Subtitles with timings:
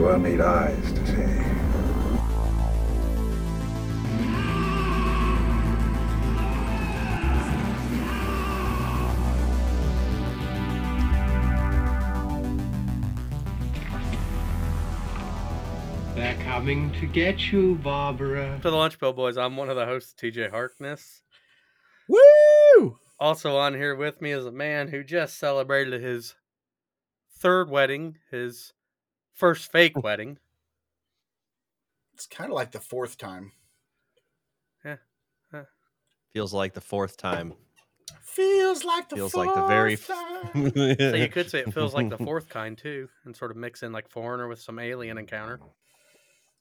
[0.00, 1.12] We will need eyes to see.
[16.14, 18.58] They're coming to get you, Barbara.
[18.62, 21.20] To the Lunch Pail Boys, I'm one of the hosts, TJ Harkness.
[22.08, 22.96] Woo!
[23.18, 26.36] Also on here with me is a man who just celebrated his
[27.38, 28.72] third wedding, his
[29.34, 30.00] first fake oh.
[30.00, 30.38] wedding.
[32.14, 33.52] It's kind of like the fourth time.
[34.84, 34.96] Yeah.
[36.32, 37.54] Feels like the fourth time.
[38.22, 39.96] Feels like the Feels fourth like the very.
[39.96, 40.16] time.
[41.10, 43.82] So you could say it feels like the fourth kind too, and sort of mix
[43.82, 45.60] in like foreigner with some alien encounter.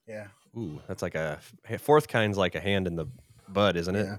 [0.08, 0.28] Yeah.
[0.58, 1.40] Ooh, that's like a
[1.78, 3.06] fourth kind's like a hand in the
[3.48, 4.06] bud, isn't it?
[4.06, 4.18] Yeah.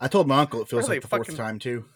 [0.00, 1.86] I told my uncle it feels Really like the fourth fucking- time too.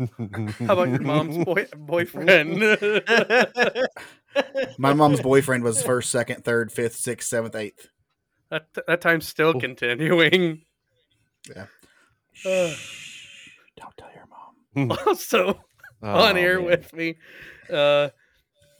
[0.00, 2.58] How about your mom's boy- boyfriend?
[4.78, 7.88] My mom's boyfriend was first, second, third, fifth, sixth, seventh, eighth.
[8.50, 10.62] that that time's still continuing.
[11.54, 11.66] Yeah.
[12.46, 12.72] Uh,
[13.76, 14.98] Don't tell your mom.
[15.06, 15.60] also
[16.02, 16.64] Oh, on here man.
[16.64, 17.16] with me
[17.70, 18.08] uh,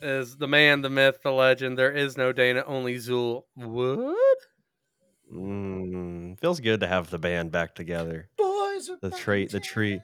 [0.01, 1.77] is the man, the myth, the legend.
[1.77, 3.43] There is no Dana, only Zuul.
[3.57, 4.17] What?
[5.31, 8.31] Mm, feels good to have the band back together.
[8.39, 10.01] Boys are The back trait, the in tree.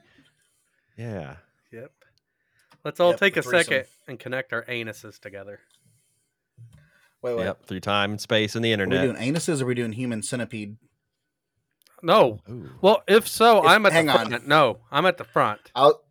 [0.97, 1.35] Yeah.
[1.71, 1.91] Yep.
[2.83, 5.59] Let's all Yep, take the a second and connect our anuses together.
[7.21, 7.43] Wait, wait.
[7.45, 7.65] Yep.
[7.65, 9.15] Through time and space and the Are we internet.
[9.15, 10.77] doing anuses or are we doing human centipede?
[12.03, 12.39] No.
[12.49, 12.69] Ooh.
[12.81, 14.27] Well, if so, If- I'm at hang the on.
[14.29, 14.47] front.
[14.47, 15.59] No, I'm at the front.
[15.75, 16.01] I'll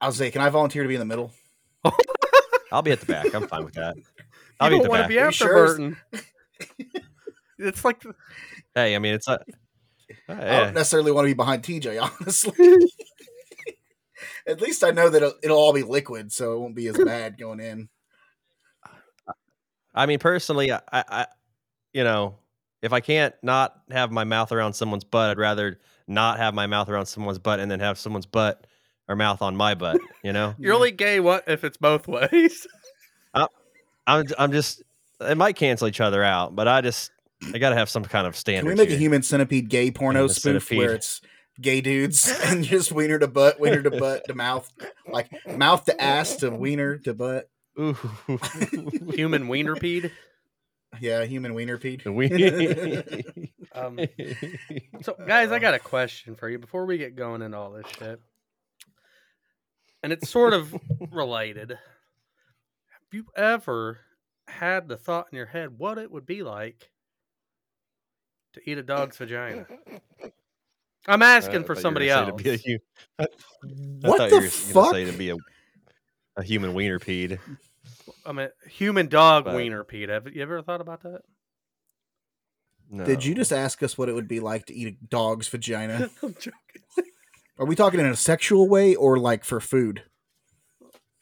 [0.00, 1.32] I'll say, can I volunteer to be in the middle?
[2.72, 3.32] I'll be at the back.
[3.34, 3.96] I'm fine with that.
[4.60, 5.08] I'll you be don't the want to back.
[5.08, 5.54] be after sure?
[5.66, 5.96] Burton.
[7.58, 8.02] it's like
[8.74, 9.40] Hey, I mean, it's a.
[10.28, 12.92] Uh, I don't necessarily want to be behind TJ, honestly.
[14.48, 16.96] At least I know that it'll, it'll all be liquid, so it won't be as
[17.04, 17.88] bad going in.
[19.94, 21.26] I mean, personally, I, I,
[21.92, 22.38] you know,
[22.82, 26.66] if I can't not have my mouth around someone's butt, I'd rather not have my
[26.66, 28.66] mouth around someone's butt and then have someone's butt
[29.08, 30.00] or mouth on my butt.
[30.22, 31.20] You know, you're only gay.
[31.20, 32.66] What if it's both ways?
[33.34, 33.46] Uh,
[34.06, 34.82] I'm, I'm just.
[35.20, 37.10] It might cancel each other out, but I just,
[37.52, 38.70] I got to have some kind of standard.
[38.70, 40.78] Can we make a human centipede gay porno Human spoof centipede.
[40.78, 41.20] where it's
[41.60, 44.70] gay dudes and just wiener to butt, wiener to butt to mouth,
[45.10, 47.50] like mouth to ass to wiener to butt?
[47.78, 47.96] Ooh.
[49.14, 50.10] Human wiener peed.
[51.00, 52.04] Yeah, human wiener peed.
[52.06, 53.52] we.
[53.74, 54.00] Um,
[55.02, 57.86] so, guys, I got a question for you before we get going into all this
[57.96, 58.18] shit,
[60.02, 60.74] and it's sort of
[61.12, 61.70] related.
[61.70, 64.00] Have you ever
[64.48, 66.90] had the thought in your head what it would be like
[68.54, 69.66] to eat a dog's vagina?
[71.08, 72.40] I'm asking for somebody else.
[72.40, 72.78] Be a, hu-
[73.18, 73.26] I, I
[74.08, 74.92] What thought the you were fuck?
[74.92, 75.36] say to be a,
[76.36, 77.38] a human wiener peed.
[78.26, 80.08] I mean, human dog But- wiener, Pete.
[80.10, 81.22] Have you ever thought about that?
[82.90, 83.04] No.
[83.04, 86.08] Did you just ask us what it would be like to eat a dog's vagina?
[86.22, 86.52] I'm joking.
[87.58, 90.02] Are we talking in a sexual way or like for food?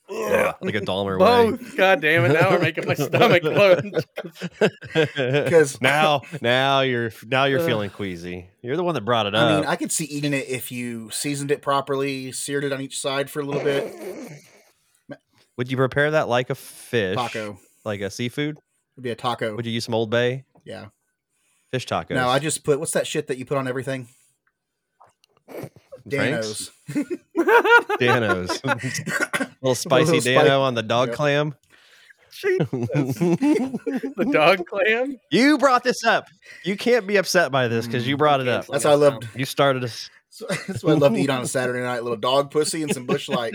[0.09, 1.19] Yeah, like a Dahmer
[1.50, 1.50] way.
[1.56, 1.77] Both.
[1.77, 2.33] God damn it!
[2.34, 4.05] Now we're making my stomach clench.
[5.15, 7.67] Because now, now you're now you're Ugh.
[7.67, 8.49] feeling queasy.
[8.62, 9.50] You're the one that brought it up.
[9.50, 12.81] I mean, I could see eating it if you seasoned it properly, seared it on
[12.81, 13.93] each side for a little bit.
[15.56, 18.59] Would you prepare that like a fish, Taco like a seafood?
[18.97, 19.56] would be a taco.
[19.56, 20.87] Would you use some Old Bay Yeah.
[21.72, 22.11] fish tacos?
[22.11, 24.09] No, I just put what's that shit that you put on everything?
[26.11, 26.71] Frank's?
[26.91, 27.11] Danos.
[28.00, 31.17] Danos, little spicy Little spi- Dano on the dog Yep.
[31.17, 31.55] clam.
[32.31, 32.69] Jesus.
[32.69, 35.19] the dog clam.
[35.31, 36.27] you brought this up.
[36.65, 38.66] You can't be upset by this because you mm, brought it up.
[38.66, 39.27] That's how I loved.
[39.34, 40.11] You started us.
[40.28, 42.93] So, that's what I love to eat on a Saturday night: little dog pussy and
[42.93, 43.55] some bush light.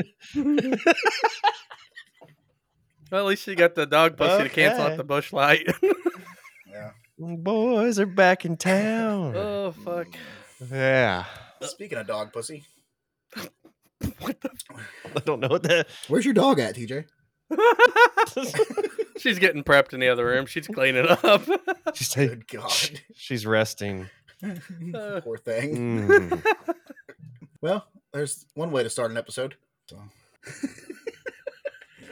[3.11, 5.67] Well, at least you got the dog pussy to cancel out the bush light.
[6.71, 6.91] Yeah.
[7.19, 9.35] Boys are back in town.
[9.35, 10.07] oh fuck!
[10.71, 11.25] yeah.
[11.61, 12.63] Speaking of dog pussy,
[14.19, 14.49] What the?
[15.15, 15.87] I don't know what that.
[16.07, 17.05] where's your dog at, TJ?
[19.17, 20.45] She's getting prepped in the other room.
[20.45, 21.43] She's cleaning up.
[21.93, 24.09] She's saying Good God, she's resting.
[24.43, 25.99] Uh, poor thing.
[26.09, 26.43] Mm.
[27.61, 29.55] Well, there's one way to start an episode.
[29.87, 30.01] So.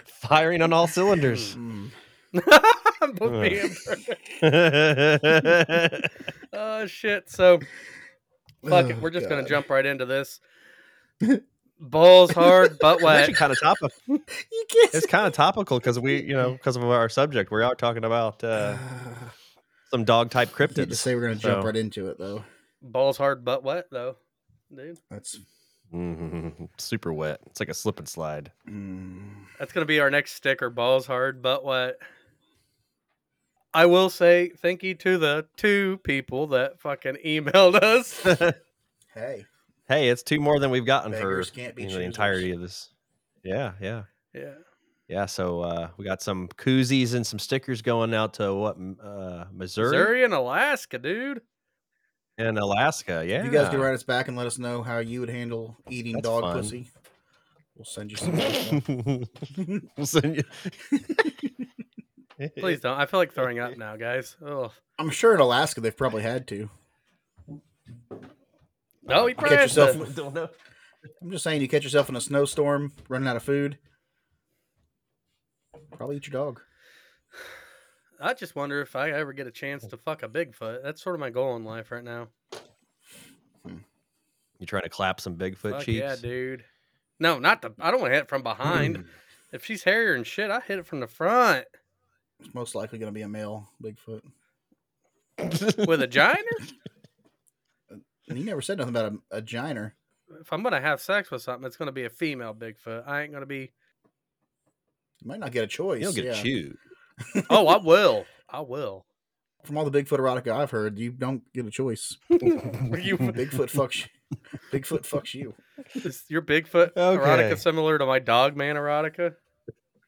[0.05, 1.55] Firing on all cylinders.
[1.55, 1.89] Mm.
[3.15, 3.75] Both me and
[4.41, 6.11] Bert.
[6.53, 7.29] Oh shit!
[7.29, 7.59] So
[8.67, 8.95] fuck it.
[8.97, 10.39] Oh, We're just gonna jump right into this.
[11.81, 13.15] Balls hard, butt It's wet.
[13.21, 13.89] actually kind of topical.
[14.07, 14.93] You can't.
[14.93, 18.03] It's kind of topical because we, you know, because of our subject, we're out talking
[18.03, 18.77] about uh,
[19.91, 22.43] some dog type I hate to say we're gonna jump So- right into it though.
[22.81, 24.15] Balls hard, butt wet, though,
[24.73, 24.97] dude.
[25.09, 25.39] That's
[25.93, 26.69] Mhm.
[26.77, 27.39] Super wet.
[27.47, 28.51] It's like a slip and slide.
[28.69, 29.21] mm,
[29.57, 30.69] That's gonna be our next sticker.
[30.69, 31.95] Balls hard, butt wet.
[33.73, 38.21] I will say thank you to the two people that fucking emailed us.
[39.13, 39.45] Hey,
[39.87, 41.99] hey, it's two more than we've gotten Beggars for can't be you know, choosers.
[42.01, 42.89] the entirety of this.
[43.43, 44.53] Yeah, yeah, yeah.
[45.07, 45.25] yeah.
[45.25, 49.91] So uh, we got some koozies and some stickers going out to what uh, Missouri,
[49.91, 51.41] Missouri and Alaska, dude.
[52.37, 53.23] and Alaska.
[53.25, 55.77] Yeah, you guys can write us back and let us know how you would handle
[55.89, 56.57] eating That's dog fun.
[56.57, 56.89] pussy,
[57.75, 58.35] we'll send you some.
[59.97, 60.43] we'll send you.
[62.57, 62.97] Please don't.
[62.97, 64.35] I feel like throwing up now, guys.
[64.45, 66.69] Oh, I'm sure in Alaska they've probably had to.
[69.03, 70.15] no, he You probably catch has yourself.
[70.15, 70.49] to-
[71.21, 73.77] I'm just saying, you catch yourself in a snowstorm, running out of food.
[75.95, 76.61] Probably eat your dog.
[78.21, 80.83] I just wonder if I ever get a chance to fuck a Bigfoot.
[80.83, 82.27] That's sort of my goal in life right now.
[83.65, 85.99] You trying to clap some Bigfoot Fuck cheeks?
[85.99, 86.65] yeah, dude.
[87.17, 87.71] No, not the.
[87.79, 88.97] I don't want to hit it from behind.
[88.97, 89.03] Hmm.
[89.53, 91.65] if she's hairier and shit, I hit it from the front
[92.39, 94.21] It's most likely going to be a male Bigfoot.
[95.87, 96.37] with a giner.
[97.89, 99.95] And he never said nothing about a, a giner.
[100.39, 103.07] if I'm gonna have sex with something, it's gonna be a female Bigfoot.
[103.07, 103.71] I ain't gonna be.
[105.21, 105.99] You might not get a choice.
[105.99, 106.33] You don't get yeah.
[106.33, 106.77] to choose.
[107.49, 108.25] Oh, I will.
[108.49, 109.05] I will.
[109.65, 112.15] From all the Bigfoot erotica I've heard, you don't get a choice.
[112.29, 114.37] You, Bigfoot fucks you.
[114.71, 115.53] Bigfoot fucks you.
[115.95, 117.21] is your Bigfoot Okay.
[117.21, 119.35] erotica similar to my dog man erotica?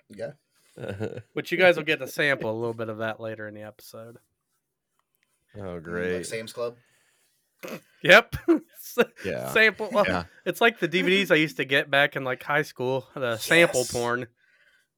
[0.09, 0.31] Yeah.
[1.33, 3.63] Which you guys will get to sample a little bit of that later in the
[3.63, 4.17] episode.
[5.57, 6.25] oh, Like great.
[6.25, 6.75] Sam's Club.
[8.03, 8.35] Yep.
[9.23, 9.47] Yeah.
[9.53, 9.89] Sample.
[9.93, 10.23] well, Yeah.
[10.45, 13.07] It's like the DVDs I used to get back in like high school.
[13.13, 14.27] The sample porn.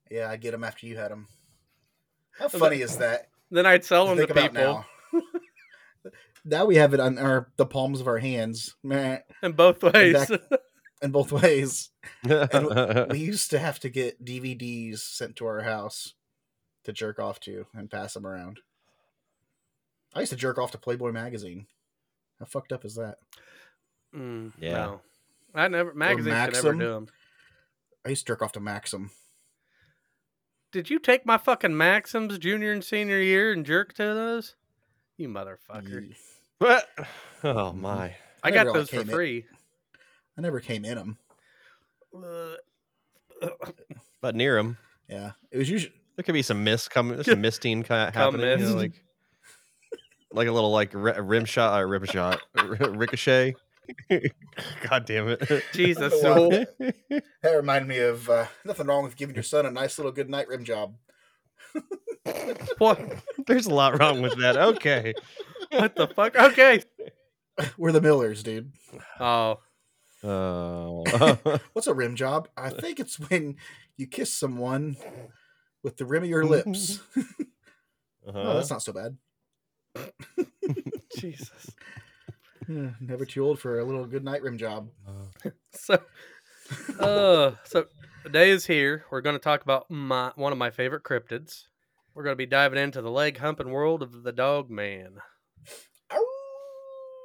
[0.10, 1.28] Yeah, I get them after you had them.
[2.40, 3.28] How funny is that?
[3.52, 5.22] Then I'd sell them to think about people now.
[6.46, 10.28] now we have it on our the palms of our hands, man, in both ways.
[10.28, 10.42] back-
[11.04, 11.90] in both ways.
[12.24, 12.32] We
[13.20, 16.14] used to have to get DVDs sent to our house
[16.86, 18.60] to jerk off to and pass them around.
[20.16, 21.68] I used to jerk off to Playboy magazine.
[22.40, 23.18] How fucked up is that?
[24.16, 24.74] Mm, Yeah.
[24.74, 25.02] No.
[25.56, 26.80] I never magazines could never Maxim.
[26.80, 27.08] do them.
[28.06, 29.12] I used to jerk off to Maxim.
[30.72, 34.56] Did you take my fucking Maxims junior and senior year and jerk to those?
[35.18, 36.10] You motherfucker.
[36.10, 36.16] Ye-
[36.58, 36.88] What?
[37.46, 38.16] Oh my.
[38.42, 39.46] I never, got those for came in- free.
[40.38, 41.18] I never came in them.
[44.22, 44.78] But near him,
[45.10, 48.60] Yeah, it was usually there could be some mist coming, some misting kind of happening.
[48.60, 48.94] you know, like,
[50.32, 53.56] like a little like ri- rim shot, uh, rim shot, r- ricochet.
[54.90, 55.64] God damn it!
[55.74, 56.14] Jesus.
[56.14, 56.92] I don't know so-
[57.42, 60.30] that reminded me of uh, nothing wrong with giving your son a nice little good
[60.30, 60.96] night rim job.
[62.78, 63.02] what,
[63.46, 64.56] There's a lot wrong with that.
[64.56, 65.14] Okay.
[65.72, 66.36] what the fuck?
[66.38, 66.82] Okay.
[67.78, 68.72] We're the Millers, dude.
[69.20, 69.60] Oh,
[70.24, 71.04] Oh.
[71.74, 72.48] What's a rim job?
[72.58, 73.58] I think it's when
[73.98, 74.98] you kiss someone
[75.84, 77.00] with the rim of your lips.
[77.18, 77.24] oh,
[78.30, 78.54] Uh-huh.
[78.54, 79.18] that's not so bad.
[81.18, 81.70] Jesus.
[82.68, 84.90] Never too old for a little good night rim job.
[85.74, 85.96] So,
[87.00, 87.86] uh, so
[88.24, 89.04] the day is here.
[89.12, 91.64] We're going to talk about my one of my favorite cryptids.
[92.16, 95.18] We're going to be diving into the leg humping world of the dog man.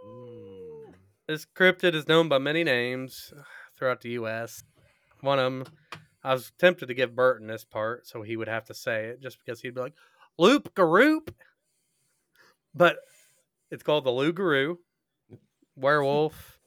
[0.05, 0.68] Mm.
[1.29, 3.35] This cryptid is known by many names
[3.79, 4.65] throughout the U.S.
[5.21, 5.65] One of them,
[6.25, 9.21] I was tempted to give Burton this part so he would have to say it
[9.21, 9.95] just because he'd be like,
[10.39, 11.29] Loop Garoop.
[12.75, 12.97] But
[13.71, 14.79] it's called the Loup-garou
[15.77, 16.59] werewolf.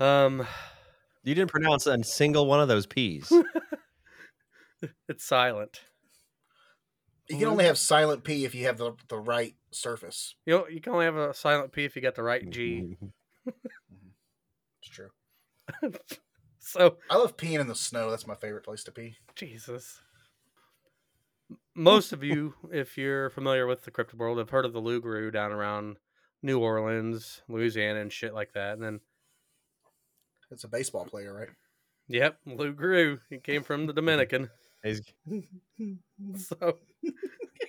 [0.00, 0.44] Um,
[1.22, 3.32] You didn't pronounce a single one of those P's.
[5.08, 5.80] it's silent.
[7.28, 10.34] You can only have silent P if you have the, the right surface.
[10.44, 12.96] You know, you can only have a silent P if you got the right G.
[13.46, 13.50] Mm-hmm.
[14.86, 15.08] It's true.
[16.58, 18.10] so, I love peeing in the snow.
[18.10, 19.16] That's my favorite place to pee.
[19.34, 19.98] Jesus.
[21.74, 25.30] Most of you, if you're familiar with the cryptid world, have heard of the Loup-garou
[25.30, 25.96] down around
[26.42, 28.74] New Orleans, Louisiana, and shit like that.
[28.74, 29.00] And then,
[30.50, 31.48] It's a baseball player, right?
[32.06, 33.20] yep, Loup-garou.
[33.30, 34.50] He came from the Dominican.
[34.84, 35.02] Is-
[36.36, 36.78] So,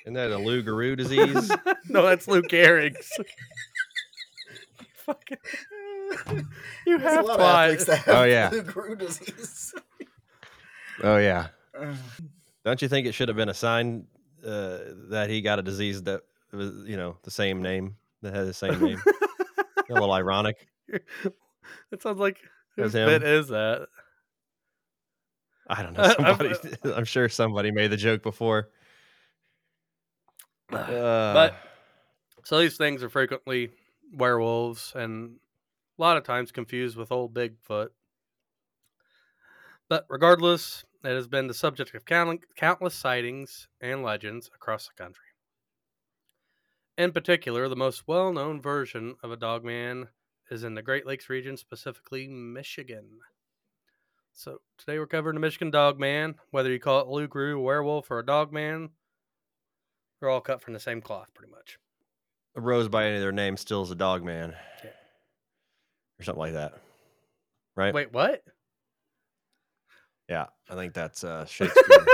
[0.04, 1.50] Isn't that a Lou Guru disease?
[1.90, 3.10] no, that's Lou Gehrig's.
[5.06, 5.38] Fucking,
[6.88, 7.66] you There's a have lot of plot.
[7.66, 8.50] athletes that have Oh, yeah.
[8.52, 9.74] Lou Gehrig disease.
[11.04, 11.48] oh yeah.
[12.66, 14.08] Don't you think it should have been a sign
[14.46, 14.80] uh,
[15.10, 18.54] that he got a disease that was, you know, the same name that had the
[18.54, 19.00] same name?
[19.90, 20.68] a little ironic.
[20.90, 22.38] It sounds like
[22.76, 23.08] That's whose him.
[23.08, 23.88] bit is that?
[25.68, 26.04] I don't know.
[26.04, 26.56] Uh, Somebody,
[26.96, 28.70] I'm sure somebody made the joke before.
[30.72, 31.56] Uh, but
[32.44, 33.72] so these things are frequently
[34.14, 35.38] werewolves and
[35.98, 37.90] a lot of times confused with old Bigfoot.
[39.88, 44.94] But regardless, it has been the subject of count- countless sightings and legends across the
[44.96, 45.26] country.
[46.98, 50.10] In particular, the most well known version of a dogman
[50.50, 53.20] is in the Great Lakes region, specifically Michigan.
[54.38, 56.36] So today we're covering the Michigan Dog Man.
[56.52, 58.90] Whether you call it Loup-garou, a werewolf, or a dog man,
[60.20, 61.80] they're all cut from the same cloth, pretty much.
[62.58, 64.54] A rose by any of their name still is a dog man.
[64.84, 64.90] Yeah.
[66.20, 66.74] Or something like that.
[67.78, 67.94] Right?
[67.94, 68.44] Wait, what?
[70.30, 70.48] Yeah.
[70.70, 72.06] I think that's uh Shakespeare.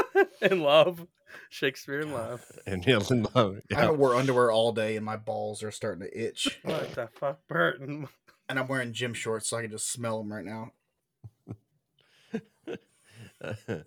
[0.43, 1.05] in love.
[1.49, 2.43] Shakespeare in love.
[2.67, 3.29] and yeah, love.
[3.35, 3.79] I Yeah.
[3.81, 6.59] haven't wore underwear all day, and my balls are starting to itch.
[6.63, 8.09] What the fuck, Burton?
[8.49, 10.71] And I'm wearing gym shorts, so I can just smell them right now.
[13.67, 13.85] the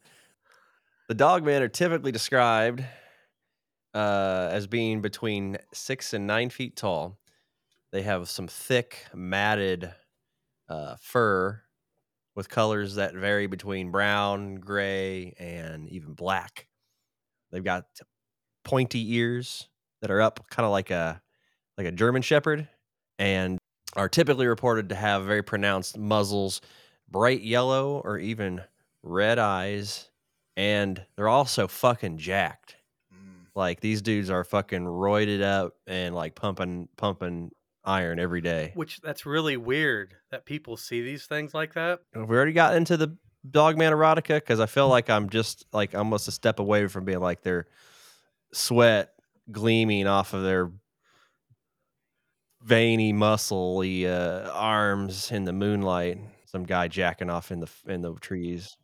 [1.14, 2.84] dogmen are typically described
[3.94, 7.18] uh, as being between six and nine feet tall.
[7.92, 9.92] They have some thick, matted
[10.68, 11.62] uh, fur
[12.34, 16.66] with colors that vary between brown, gray, and even black.
[17.52, 17.84] They've got
[18.64, 19.68] pointy ears
[20.00, 21.22] that are up, kind of like a
[21.78, 22.68] like a German Shepherd,
[23.18, 23.58] and
[23.94, 26.60] are typically reported to have very pronounced muzzles,
[27.08, 28.62] bright yellow or even
[29.04, 30.08] red eyes,
[30.56, 32.76] and they're also fucking jacked.
[33.12, 33.46] Mm.
[33.54, 37.50] Like these dudes are fucking roided up and like pumping pumping
[37.84, 38.72] iron every day.
[38.74, 42.00] Which that's really weird that people see these things like that.
[42.14, 43.16] Have we already got into the
[43.48, 44.36] dogman erotica?
[44.36, 47.68] Because I feel like I'm just like almost a step away from being like their
[48.52, 49.10] sweat
[49.52, 50.70] gleaming off of their
[52.62, 56.18] veiny, muscly uh, arms in the moonlight.
[56.46, 58.76] Some guy jacking off in the in the trees.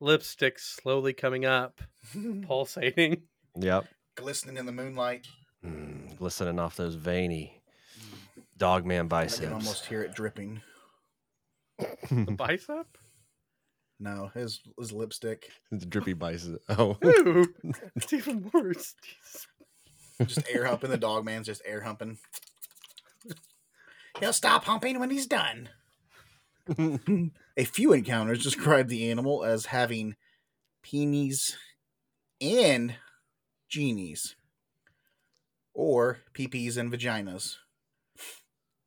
[0.00, 1.80] Lipstick slowly coming up,
[2.46, 3.22] pulsating.
[3.56, 3.86] Yep,
[4.16, 5.26] Glistening in the moonlight.
[5.64, 7.60] mm, glistening off those veiny
[8.56, 9.40] dogman I biceps.
[9.44, 10.60] can almost hear it dripping.
[12.10, 12.86] The bicep?
[14.00, 15.50] No, his his lipstick.
[15.72, 16.60] the drippy bicep.
[16.68, 17.46] Oh, Ooh,
[17.96, 18.94] it's even worse.
[19.02, 19.46] Jesus.
[20.36, 20.90] Just air humping.
[20.90, 22.18] The dog man's just air humping.
[24.18, 25.68] He'll stop humping when he's done.
[26.68, 30.16] A few encounters describe the animal as having
[30.84, 31.54] peenies
[32.40, 32.94] and
[33.68, 34.36] genies,
[35.74, 37.56] or peepees and vaginas.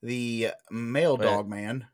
[0.03, 1.25] The male Wait.
[1.25, 1.87] dog man,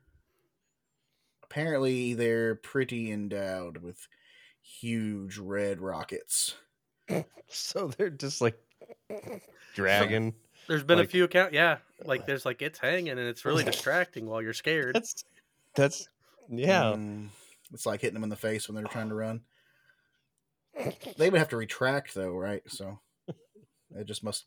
[1.44, 4.08] apparently, they're pretty endowed with
[4.62, 6.56] huge red rockets.
[7.48, 8.58] so they're just like
[9.76, 10.34] dragging.
[10.68, 11.78] There's been Like- a few account, yeah.
[12.04, 14.96] Like there's like it's hanging and it's really distracting while you're scared.
[14.96, 15.24] That's
[15.78, 16.10] that's
[16.50, 16.94] yeah.
[16.96, 17.28] Mm,
[17.74, 19.42] it's like hitting them in the face when they're trying to run.
[21.18, 22.62] They would have to retract though, right?
[22.68, 23.00] So
[23.96, 24.46] it just must.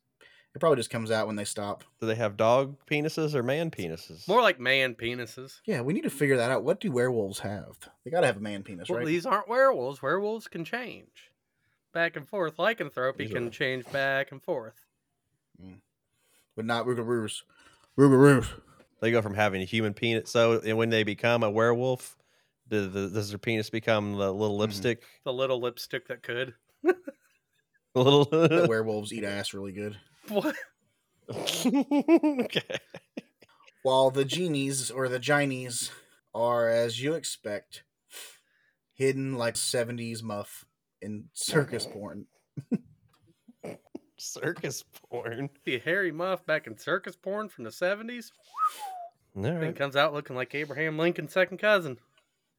[0.55, 1.85] It probably just comes out when they stop.
[2.01, 4.27] Do they have dog penises or man penises?
[4.27, 5.61] More like man penises.
[5.65, 6.65] Yeah, we need to figure that out.
[6.65, 7.77] What do werewolves have?
[8.05, 9.07] They got to have a man penis, Well, right?
[9.07, 10.03] these aren't werewolves.
[10.03, 11.31] Werewolves can change
[11.95, 12.59] back and forth.
[12.59, 14.75] Lycanthropy These can are- change back and forth.
[16.57, 17.43] but not Rougarous.
[17.97, 18.49] Rougarous.
[19.01, 20.31] They go from having a human penis.
[20.31, 22.17] So and when they become a werewolf,
[22.69, 24.61] do the, does their penis become the little Mhm.
[24.61, 25.03] lipstick?
[25.25, 26.55] The little lipstick that could.
[26.83, 26.95] the
[27.95, 28.25] little.
[28.25, 29.99] The werewolves eat ass really good.
[30.29, 30.55] What?
[31.31, 32.63] okay.
[33.83, 35.91] While the genies or the ginies
[36.35, 37.85] are, as you expect,
[38.93, 40.67] hidden like 70s muff
[41.01, 42.27] in circus porn.
[44.21, 45.51] Circus porn.
[45.65, 48.31] The hairy muff back in circus porn from the 70s.
[49.37, 49.77] All Thing right.
[49.77, 51.99] comes out looking like Abraham Lincoln's second cousin.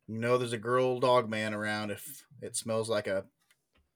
[0.07, 3.25] You know there's a girl dog man around if it smells like a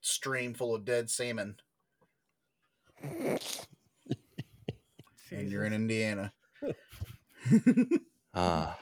[0.02, 1.56] stream full of dead salmon
[3.02, 3.40] and
[5.32, 6.32] you're in Indiana.
[8.38, 8.78] Ah,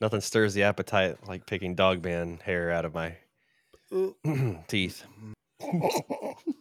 [0.00, 3.16] nothing stirs the appetite like picking dog man hair out of my
[4.66, 5.04] teeth.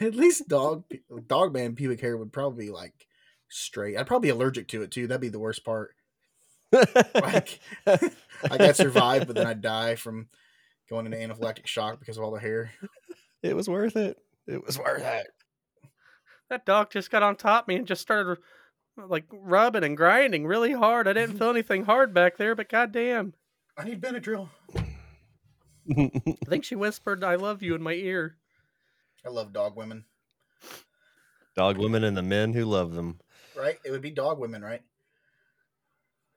[0.00, 0.84] At least dog
[1.26, 3.06] dog man pubic hair would probably be like
[3.48, 3.96] straight.
[3.96, 5.06] I'd probably be allergic to it too.
[5.06, 5.94] That'd be the worst part.
[6.72, 10.28] Like like I'd survive, but then I'd die from
[10.88, 12.72] going into anaphylactic shock because of all the hair.
[13.42, 14.18] it was worth it.
[14.46, 15.28] It was worth it.
[16.50, 18.38] That dog just got on top of me and just started
[18.96, 21.08] like rubbing and grinding really hard.
[21.08, 23.34] I didn't feel anything hard back there, but goddamn.
[23.76, 24.48] I need Benadryl.
[25.90, 26.10] I
[26.48, 28.36] think she whispered, I love you in my ear.
[29.24, 30.04] I love dog women.
[31.54, 33.20] Dog women and the men who love them.
[33.56, 33.78] Right?
[33.84, 34.82] It would be dog women, right?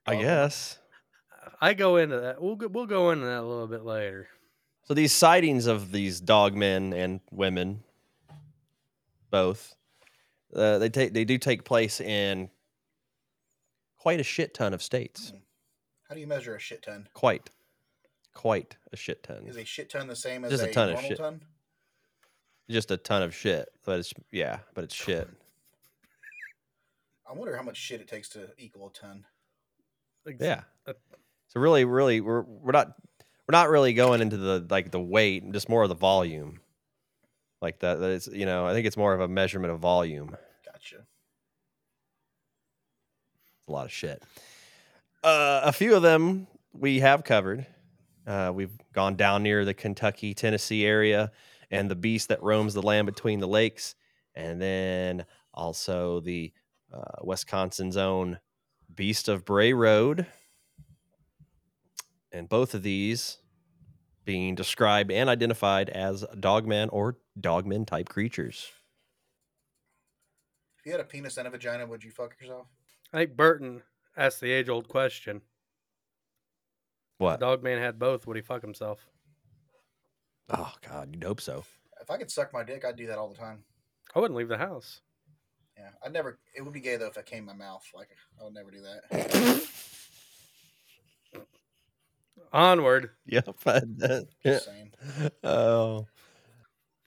[0.06, 0.36] I Dog women.
[0.36, 0.80] guess.
[1.62, 2.42] I go into that.
[2.42, 4.28] We'll go, we'll go into that a little bit later.
[4.84, 7.84] So these sightings of these dog men and women,
[9.32, 9.76] both,
[10.56, 12.50] uh, they take they do take place in
[13.98, 15.34] quite a shit ton of states.
[16.08, 17.08] How do you measure a shit ton?
[17.14, 17.50] Quite,
[18.36, 19.46] quite a shit ton.
[19.48, 21.18] Is a shit ton the same as Just a a, ton of shit.
[21.18, 21.42] ton?
[22.70, 23.70] Just a ton of shit.
[23.86, 25.30] But it's yeah, but it's shit.
[27.30, 29.26] I wonder how much shit it takes to equal a ton.
[30.28, 30.62] Ex- Yeah.
[30.88, 30.94] uh,
[31.48, 32.88] So really, really, we're we're not
[33.48, 36.60] we're not really going into the like the weight, just more of the volume.
[37.62, 40.36] Like that, that it's you know, I think it's more of a measurement of volume.
[40.66, 41.06] Gotcha.
[43.68, 44.22] a lot of shit.
[45.24, 47.66] Uh, a few of them we have covered.
[48.28, 51.32] Uh, we've gone down near the Kentucky, Tennessee area
[51.72, 53.96] and the beast that roams the land between the lakes.
[54.36, 56.52] And then also the
[56.94, 58.40] uh, Wisconsin's own
[58.94, 60.28] Beast of Bray Road.
[62.32, 63.38] And both of these
[64.26, 68.72] being described and identified as dogman or dogman type creatures.
[70.80, 72.68] If you had a penis and a vagina, would you fuck yourself?
[73.14, 73.84] I think Burton
[74.18, 75.42] asked the age old question.
[77.18, 77.40] What?
[77.40, 78.28] Dog man had both.
[78.28, 79.08] Would he fuck himself?
[80.50, 81.64] Oh, God, you'd hope so.
[82.02, 83.64] If I could suck my dick, I'd do that all the time.
[84.14, 85.02] I wouldn't leave the house.
[85.78, 86.40] Yeah, I'd never.
[86.56, 87.84] It would be gay though if it came in my mouth.
[87.94, 88.10] Like
[88.40, 89.62] I would never do that.
[92.54, 93.10] Onward.
[93.26, 93.56] Yep.
[93.66, 93.82] I-
[94.44, 94.94] Just saying.
[95.44, 96.08] oh.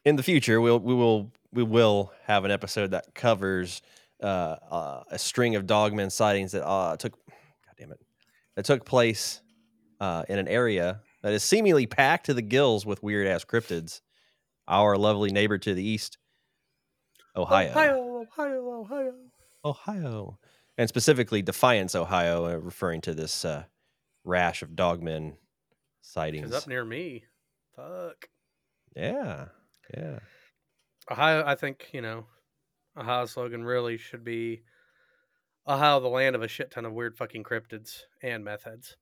[0.05, 3.83] In the future, we'll we will we will have an episode that covers
[4.23, 8.01] uh, uh, a string of dogman sightings that uh, took, God damn it,
[8.55, 9.41] that took place
[10.01, 14.01] uh, in an area that is seemingly packed to the gills with weird ass cryptids.
[14.67, 16.19] Our lovely neighbor to the east,
[17.35, 19.15] Ohio, Ohio, Ohio, Ohio.
[19.65, 20.39] Ohio,
[20.77, 23.65] and specifically Defiance, Ohio, uh, referring to this uh,
[24.25, 25.37] rash of dogmen
[26.03, 26.49] sightings.
[26.49, 27.25] She's up near me.
[27.75, 28.29] Fuck.
[28.95, 29.47] Yeah,
[29.97, 30.19] yeah.
[31.11, 32.27] Ohio, I think, you know,
[32.97, 34.63] Ohio's slogan really should be
[35.67, 38.97] Ohio, the land of a shit ton of weird fucking cryptids and meth heads.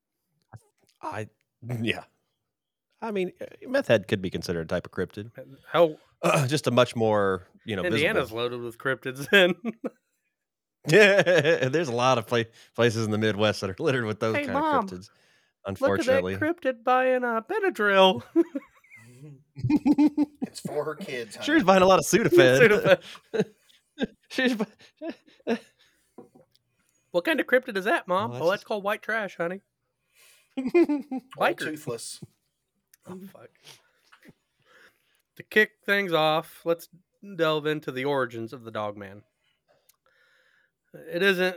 [1.03, 1.29] I
[1.83, 2.05] yeah.
[3.03, 5.31] I mean, uh, meth head could be considered a type of cryptid.
[5.71, 5.97] How
[6.47, 8.39] just a much more, you know, Indiana's visible.
[8.43, 9.55] loaded with cryptids and
[10.89, 12.45] Yeah, there's a lot of pla-
[12.77, 14.91] places in the Midwest that are littered with those Hey, kind Mom, of cryptids.
[14.93, 15.07] look at
[15.67, 18.23] that Unfortunately, cryptid buying a Benadryl.
[20.43, 21.37] It's for her kids.
[21.43, 21.65] sure, he's honey.
[21.65, 23.01] buying a lot of Sudafed.
[23.33, 23.45] Sudafed.
[24.29, 25.57] She's bu-
[27.11, 28.31] what kind of cryptid is that, Mom?
[28.31, 29.63] Well, Oh, that's that's called white trash, honey.
[31.39, 31.59] Biker.
[31.59, 32.21] toothless.
[33.07, 33.51] Oh, fuck.
[35.37, 36.89] To kick things off, let's
[37.37, 39.23] delve into the origins of the Dogman.
[40.95, 41.57] It isn't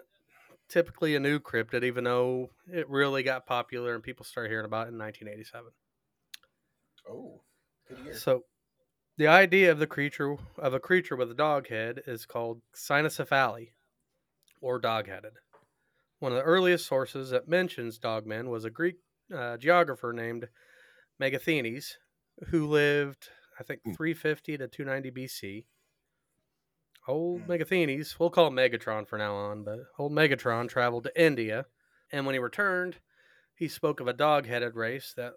[0.68, 4.88] typically a new cryptid, even though it really got popular and people started hearing about
[4.88, 5.72] it in 1987.
[7.10, 7.42] Oh,
[7.88, 8.14] good year.
[8.14, 8.44] So,
[9.18, 13.70] the idea of the creature of a creature with a dog head is called cynocephaly,
[14.62, 15.34] or dog-headed.
[16.20, 18.98] One of the earliest sources that mentions dogmen was a Greek
[19.34, 20.50] uh, geographer named
[21.22, 21.94] Megasthenes,
[22.48, 23.30] who lived,
[23.60, 23.94] I think, Hmm.
[23.94, 25.66] 350 to 290 BC.
[27.08, 27.52] Old Hmm.
[27.52, 31.66] Megasthenes, we'll call him Megatron for now on, but old Megatron traveled to India,
[32.12, 33.00] and when he returned,
[33.56, 35.34] he spoke of a dog-headed race that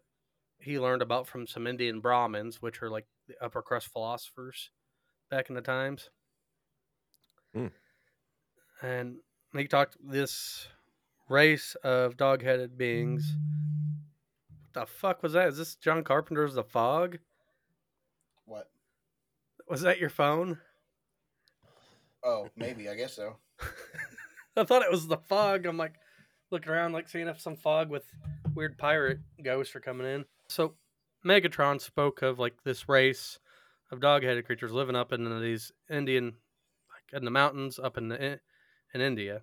[0.59, 4.71] he learned about from some Indian Brahmins, which are like the upper crust philosophers
[5.29, 6.11] back in the times.
[7.53, 7.69] Hmm.
[8.81, 9.19] And
[9.61, 10.67] he talked this
[11.29, 13.37] race of dog-headed beings.
[14.73, 15.49] What the fuck was that?
[15.49, 17.19] Is this John Carpenter's The Fog?
[18.47, 18.71] What?
[19.69, 20.59] Was that your phone?
[22.25, 22.89] Oh, maybe.
[22.89, 23.37] I guess so.
[24.57, 25.67] I thought it was the fog.
[25.67, 25.95] I'm like
[26.51, 28.05] looking around, like seeing if some fog with
[28.55, 30.25] weird pirate ghosts are coming in.
[30.49, 30.75] So
[31.25, 33.39] Megatron spoke of like this race
[33.91, 38.23] of dog-headed creatures living up in these Indian, like in the mountains up in the,
[38.23, 38.37] eh,
[38.95, 39.43] in India,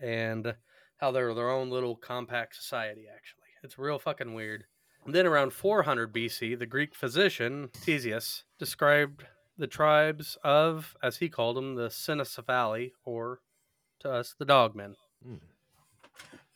[0.00, 0.54] and
[0.98, 3.06] how they're their own little compact society.
[3.12, 4.64] Actually, it's real fucking weird.
[5.04, 9.24] And then around 400 BC, the Greek physician Ctesias described
[9.56, 13.40] the tribes of, as he called them, the Cynocephali, or
[14.00, 14.94] to us, the Dogmen.
[15.24, 15.36] Hmm.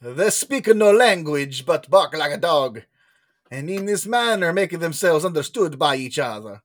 [0.02, 2.82] They speak no language but bark like a dog,
[3.50, 6.62] and in this manner make themselves understood by each other.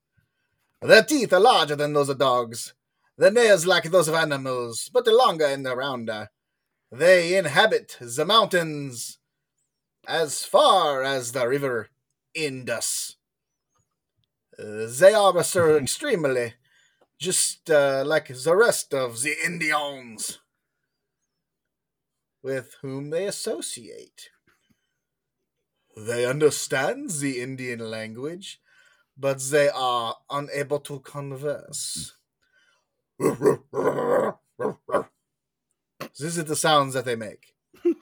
[0.81, 2.73] Their teeth are larger than those of dogs,
[3.17, 6.30] their nails like those of animals, but longer and rounder.
[6.91, 9.19] They inhabit the mountains
[10.08, 11.89] as far as the river
[12.34, 13.15] Indus.
[14.58, 16.54] They are so extremely
[17.19, 20.39] just uh, like the rest of the Indians
[22.43, 24.30] with whom they associate.
[25.97, 28.60] They understand the Indian language,
[29.17, 32.13] but they are unable to converse.
[36.17, 37.54] This is the sounds that they make.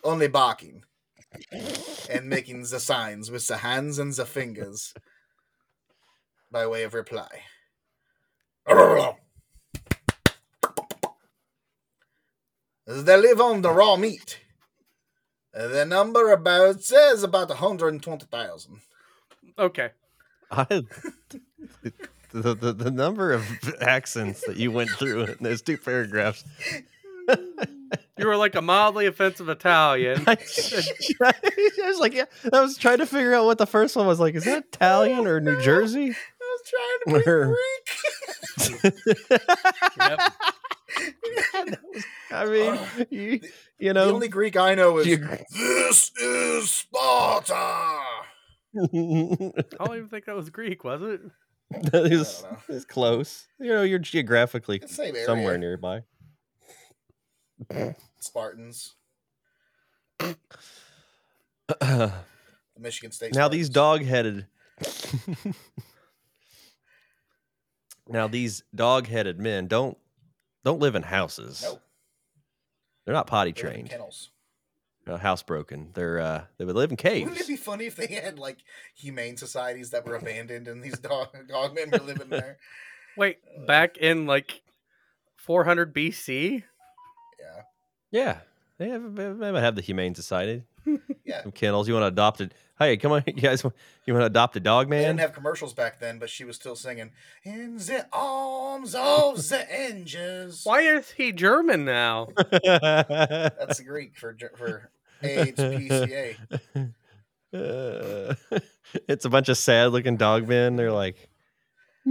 [0.04, 0.84] Only barking.
[2.10, 4.94] And making the signs with the hands and the fingers
[6.52, 7.28] by way of reply.
[12.86, 14.40] They live on the raw meat.
[15.54, 18.82] The number about says about 120,000.
[19.58, 19.90] Okay.
[20.52, 20.84] I,
[22.34, 23.46] the, the the number of
[23.82, 26.44] accents that you went through in those two paragraphs.
[28.18, 30.24] You were like a mildly offensive Italian.
[30.28, 34.20] I, was like, yeah, I was trying to figure out what the first one was
[34.20, 34.36] like.
[34.36, 36.12] Is that Italian or New Jersey?
[36.12, 37.56] I was trying to Where-
[38.58, 38.94] be Greek.
[40.00, 40.20] Yep.
[42.32, 43.40] I mean, Uh, you,
[43.80, 45.18] you the only Greek I know is you-
[45.52, 47.54] This is Sparta.
[47.56, 48.04] I
[48.76, 51.22] don't even think that was Greek, was it?
[51.94, 53.48] it's, it's close.
[53.60, 56.04] You know, you're geographically somewhere nearby.
[58.20, 58.96] Spartans.
[60.20, 62.14] The
[62.80, 63.34] Michigan State.
[63.34, 64.48] Now these dog-headed.
[68.08, 69.98] now these dog-headed men don't
[70.64, 71.62] don't live in houses.
[71.64, 71.82] Nope.
[73.06, 73.90] They're not potty They live in trained.
[73.90, 74.30] kennels.
[75.08, 75.94] Uh, housebroken.
[75.94, 77.30] They're uh, they would live in caves.
[77.30, 78.58] Wouldn't it be funny if they had like
[78.96, 82.58] humane societies that were abandoned and these dog dogmen were living there?
[83.18, 83.38] Wait,
[83.68, 84.62] back in like
[85.38, 86.64] 400 BC?
[87.40, 87.62] Yeah.
[88.12, 88.38] Yeah,
[88.78, 90.64] they have they might have the humane society.
[91.26, 91.42] Yeah.
[91.42, 91.88] Some kennels.
[91.88, 92.54] You want to adopt it?
[92.78, 93.64] Hey, come on, you guys.
[93.64, 95.02] You want to adopt a dog, man?
[95.02, 97.12] They didn't have commercials back then, but she was still singing
[97.46, 102.28] "In the arms of the angels." Why is he German now?
[102.62, 104.92] That's Greek for for
[105.24, 106.36] AIDS PCA.
[107.54, 108.34] Uh,
[109.08, 110.76] it's a bunch of sad-looking dog men.
[110.76, 111.16] They're like,
[112.08, 112.10] I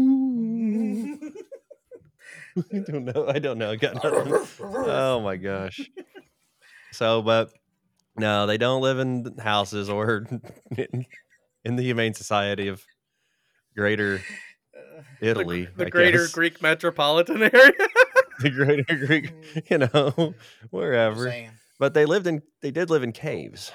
[2.86, 3.26] don't know.
[3.28, 3.70] I don't know.
[3.70, 4.46] I got nothing.
[4.60, 5.80] Oh my gosh.
[6.92, 7.50] So, but
[8.16, 10.26] no, they don't live in houses or
[10.76, 11.06] in,
[11.64, 12.82] in the Humane Society of
[13.76, 14.20] Greater
[15.20, 15.68] Italy.
[15.76, 16.32] the I greater guess.
[16.32, 17.72] Greek metropolitan area?
[18.40, 19.32] the Greater Greek,
[19.70, 20.34] you know,
[20.70, 21.24] wherever.
[21.30, 21.50] Saying.
[21.82, 23.72] But they lived in, they did live in caves.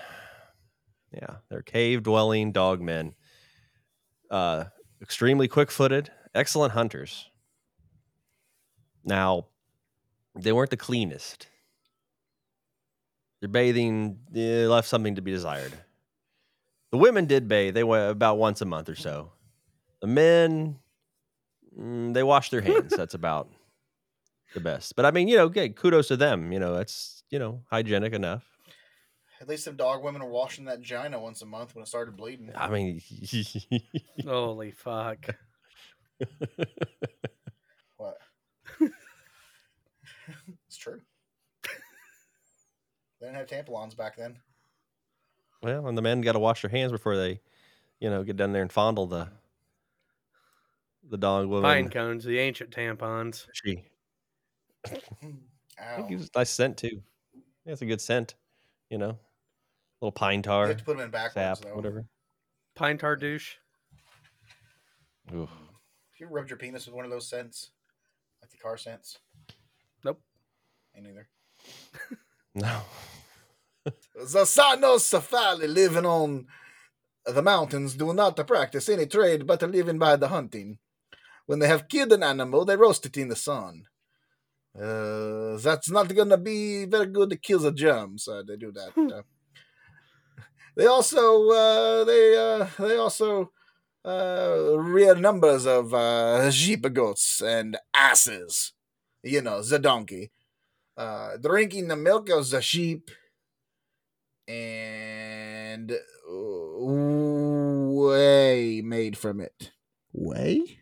[1.13, 3.15] Yeah, they're cave dwelling dog men.
[4.31, 4.63] Uh,
[5.01, 7.29] extremely quick footed, excellent hunters.
[9.03, 9.47] Now,
[10.39, 11.47] they weren't the cleanest.
[13.41, 15.73] Their bathing eh, left something to be desired.
[16.91, 17.73] The women did bathe.
[17.73, 19.33] They went about once a month or so.
[19.99, 20.79] The men,
[21.77, 22.93] mm, they wash their hands.
[22.97, 23.49] That's about
[24.53, 24.95] the best.
[24.95, 26.53] But I mean, you know, okay, kudos to them.
[26.53, 28.43] You know, that's you know hygienic enough.
[29.39, 32.17] At least some dog women were washing that gina once a month when it started
[32.17, 32.51] bleeding.
[32.55, 33.01] I mean,
[34.25, 35.27] Holy fuck.
[37.97, 38.17] What?
[40.67, 41.01] it's true.
[43.19, 44.37] They didn't have tampons back then.
[45.61, 47.41] well, and the men got to wash their hands before they,
[47.99, 49.29] you know, get down there and fondle the
[51.09, 51.63] the dog woman.
[51.63, 53.47] Pine cones, the ancient tampons.
[53.53, 53.85] She,
[54.87, 54.93] I
[55.79, 55.95] Ow.
[55.97, 57.01] think it was a nice scent too.
[57.67, 58.35] Yeah, it's a good scent.
[58.89, 59.19] You know,
[60.01, 60.61] little pine tar.
[60.61, 61.75] You tar, have to put them in backwards sap, though.
[61.75, 62.05] whatever.
[62.75, 63.55] Pine tar douche.
[65.35, 65.49] Oof.
[65.49, 67.71] Have you rubbed your penis with one of those scents?
[68.41, 69.19] Like the car scents?
[70.05, 70.21] Nope.
[70.95, 71.27] Me neither.
[72.55, 72.81] No.
[74.15, 76.47] The Cynocephali living on
[77.23, 80.79] the mountains do not practice any trade but living by the hunting.
[81.45, 83.85] When they have killed an animal, they roast it in the sun.
[84.79, 88.27] Uh, that's not gonna be very good to kill the germs.
[88.27, 88.93] Uh, they do that.
[89.13, 89.21] uh,
[90.75, 93.51] they also uh, they uh, they also
[94.05, 98.73] uh, rear numbers of uh, sheep goats and asses.
[99.23, 100.31] You know, the donkey.
[100.97, 103.11] Uh, drinking the milk of the sheep
[104.47, 105.97] and uh,
[107.95, 109.71] whey made from it.
[110.11, 110.79] Whey?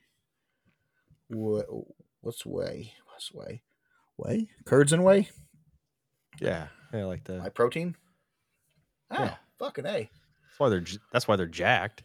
[1.29, 1.83] Wha-
[2.21, 2.93] What's whey?
[3.07, 3.61] What's whey?
[4.17, 4.47] Whey?
[4.65, 5.29] Curds and whey?
[6.39, 7.39] Yeah, I like that.
[7.39, 7.95] My protein?
[9.11, 9.35] Ah, Yeah.
[9.59, 10.09] fucking A.
[10.09, 12.03] That's why they're j- that's why they're jacked.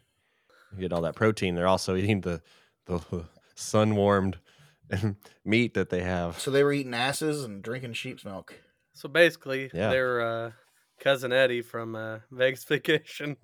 [0.72, 1.54] You get all that protein.
[1.54, 2.42] They're also eating the
[2.86, 3.00] the
[3.54, 4.38] sun warmed
[5.44, 6.38] meat that they have.
[6.40, 8.54] So they were eating asses and drinking sheep's milk.
[8.92, 9.90] So basically, Yeah.
[9.90, 10.50] they're uh,
[10.98, 13.36] cousin Eddie from uh, Vegas Vacation.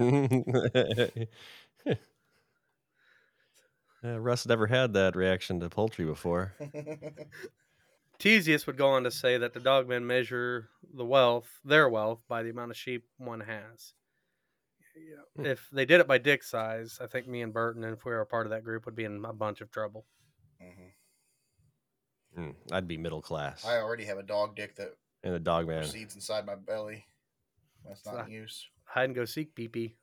[4.03, 6.53] Yeah, Russ never had that reaction to poultry before.
[8.19, 12.43] Ctesias would go on to say that the dogmen measure the wealth, their wealth, by
[12.43, 13.93] the amount of sheep one has.
[15.37, 15.45] Hmm.
[15.47, 18.13] If they did it by dick size, I think me and Burton, and if we
[18.13, 20.07] were a part of that group, would be in a bunch of trouble.
[20.63, 20.93] Mhm.
[22.39, 25.67] Mm, I'd be middle class I already have a dog dick that and a dog
[25.67, 25.81] man.
[25.83, 27.07] proceeds inside my belly.
[27.85, 28.69] That's not So- in use.
[28.85, 29.97] Hide and go seek PP.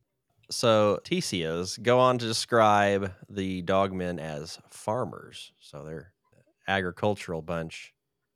[0.52, 5.54] So Ctesias go on to describe the dogmen as farmers.
[5.60, 6.14] So they're
[6.68, 7.94] agricultural bunch.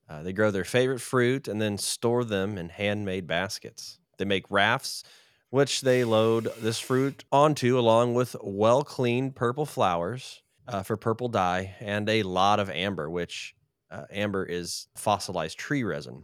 [0.10, 4.00] Uh, they grow their favorite fruit and then store them in handmade baskets.
[4.17, 5.04] They make rafts,
[5.50, 11.28] which they load this fruit onto along with well cleaned purple flowers uh, for purple
[11.28, 13.54] dye and a lot of amber, which
[13.91, 16.24] uh, amber is fossilized tree resin.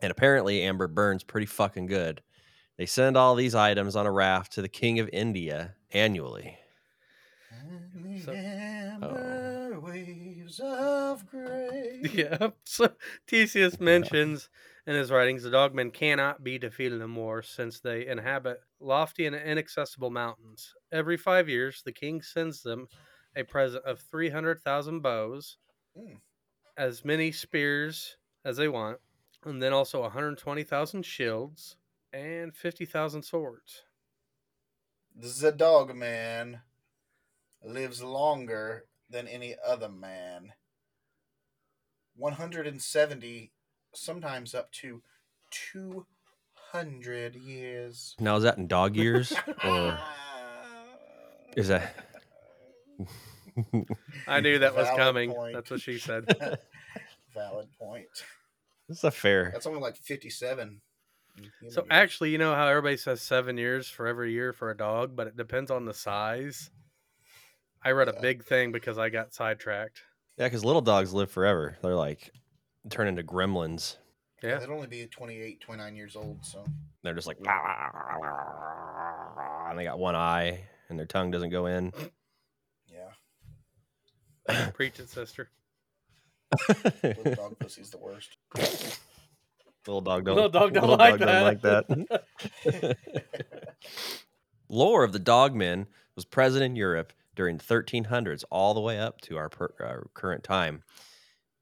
[0.00, 2.22] And apparently, amber burns pretty fucking good.
[2.76, 6.58] They send all these items on a raft to the king of India annually.
[8.24, 9.78] So- amber
[10.60, 12.12] of grace.
[12.12, 12.50] Yeah.
[12.64, 12.94] So
[13.26, 14.50] Ctesias mentions
[14.86, 19.34] in his writings the dogmen cannot be defeated in war since they inhabit lofty and
[19.34, 20.74] inaccessible mountains.
[20.92, 22.88] Every five years, the king sends them
[23.34, 25.58] a present of 300,000 bows,
[25.96, 26.20] Mm.
[26.76, 29.00] as many spears as they want,
[29.44, 31.76] and then also 120,000 shields
[32.12, 33.84] and 50,000 swords.
[35.16, 36.62] The dog man
[37.62, 40.52] lives longer than any other man.
[42.16, 43.52] 170,
[43.94, 45.02] sometimes up to
[45.72, 48.14] 200 years.
[48.20, 49.32] Now, is that in dog years?
[49.64, 49.98] or
[51.56, 51.94] is that.
[54.26, 55.32] I knew that was coming.
[55.32, 55.54] point.
[55.54, 56.26] That's what she said.
[57.34, 58.08] Valid point.
[58.88, 59.50] That's a fair.
[59.52, 60.80] That's only like 57.
[61.36, 61.78] So years.
[61.90, 65.26] actually, you know how everybody says seven years for every year for a dog, but
[65.26, 66.70] it depends on the size.
[67.84, 70.00] I read a big thing because I got sidetracked.
[70.38, 71.76] Yeah, because little dogs live forever.
[71.82, 72.30] They're like
[72.90, 73.96] turn into gremlins.
[74.42, 74.58] Yeah.
[74.58, 76.44] They'd only be 28, 29 years old.
[76.44, 76.64] So
[77.02, 77.46] They're just like, and
[79.78, 81.92] they got one eye, and their tongue doesn't go in.
[82.88, 83.10] yeah,
[84.70, 85.50] Preach it, sister.
[87.02, 88.36] little dog pussy's the worst.
[89.86, 90.36] little dog don't.
[90.36, 91.88] Little dog don't little like dog that.
[91.88, 92.20] don't like
[92.62, 92.96] that.
[94.68, 99.20] Lore of the dogmen was present in Europe during the 1300s, all the way up
[99.22, 100.82] to our, per, our current time.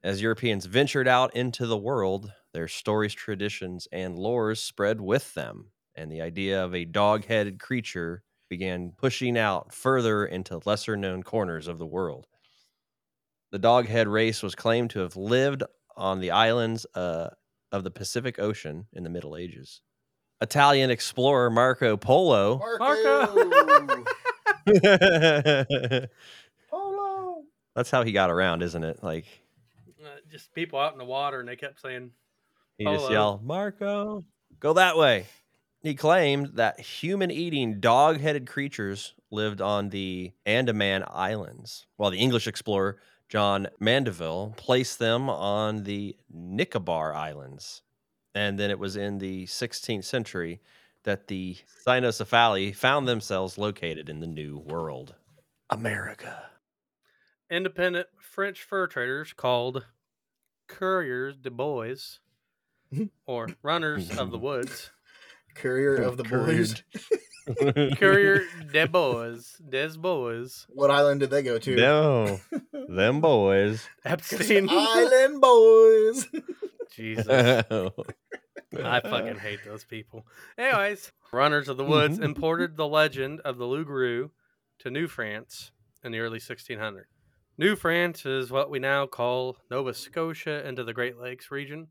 [0.02, 5.70] As Europeans ventured out into the world, their stories, traditions, and lores spread with them,
[5.94, 11.78] and the idea of a dog-headed creature began pushing out further into lesser-known corners of
[11.78, 12.26] the world.
[13.52, 15.62] The doghead race was claimed to have lived
[15.96, 17.28] on the islands uh,
[17.70, 19.82] of the Pacific Ocean in the Middle Ages.
[20.40, 22.58] Italian explorer Marco Polo.
[22.78, 24.04] Marco!
[27.75, 29.03] That's how he got around, isn't it?
[29.03, 29.27] Like
[30.03, 32.11] Uh, just people out in the water, and they kept saying,
[32.77, 33.11] he just Polo.
[33.11, 34.25] yelled, "Marco,
[34.59, 35.27] go that way."
[35.81, 43.01] He claimed that human-eating, dog-headed creatures lived on the Andaman Islands, while the English explorer
[43.29, 47.83] John Mandeville placed them on the Nicobar Islands.
[48.35, 50.61] And then it was in the 16th century
[51.04, 55.14] that the Cynocephali found themselves located in the New World,
[55.70, 56.44] America.
[57.50, 59.84] independent French fur traders called
[60.68, 62.18] coureurs de bois,
[63.26, 64.90] or runners of the woods.
[65.54, 66.82] Courier of the boys.
[67.98, 69.36] Courier de bois,
[69.68, 71.76] des bois, What island did they go to?
[71.76, 72.40] No,
[72.88, 73.86] them boys.
[74.04, 74.68] Epstein.
[74.70, 76.26] Island boys.
[76.94, 77.26] Jesus.
[78.80, 80.26] I fucking hate those people.
[80.56, 82.24] Anyways, runners of the woods mm-hmm.
[82.24, 84.32] imported the legend of the Loup
[84.78, 85.70] to New France
[86.02, 87.04] in the early 1600s.
[87.58, 91.88] New France is what we now call Nova Scotia into the Great Lakes region.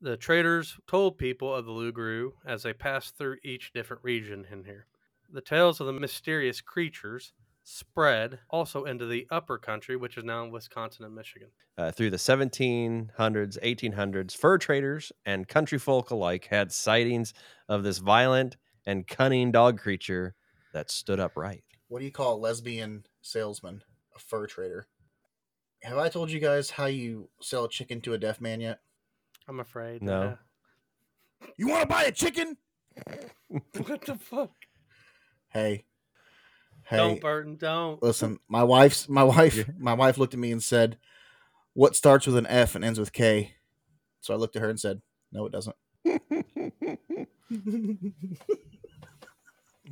[0.00, 4.64] The traders told people of the Loup as they passed through each different region in
[4.64, 4.86] here.
[5.32, 7.32] The tales of the mysterious creatures
[7.64, 11.48] spread also into the upper country, which is now in Wisconsin and Michigan.
[11.78, 17.32] uh, through the 1700s, 1800s, fur traders and country folk alike had sightings
[17.68, 20.34] of this violent and cunning dog creature
[20.72, 21.62] that stood upright.
[21.88, 23.82] What do you call a lesbian salesman?
[24.16, 24.86] A fur trader.
[25.82, 28.80] Have I told you guys how you sell a chicken to a deaf man yet?
[29.48, 30.02] I'm afraid.
[30.02, 30.38] No.
[31.56, 32.56] You want to buy a chicken?
[33.08, 33.14] uh,
[33.86, 34.52] what the fuck?
[35.48, 35.84] Hey.
[36.84, 36.96] Hey.
[36.96, 38.02] Don't, Burton, don't.
[38.02, 40.98] Listen, my wife's my wife my wife looked at me and said,
[41.74, 43.54] "What starts with an F and ends with K?"
[44.20, 45.00] So I looked at her and said,
[45.32, 45.76] "No, it doesn't."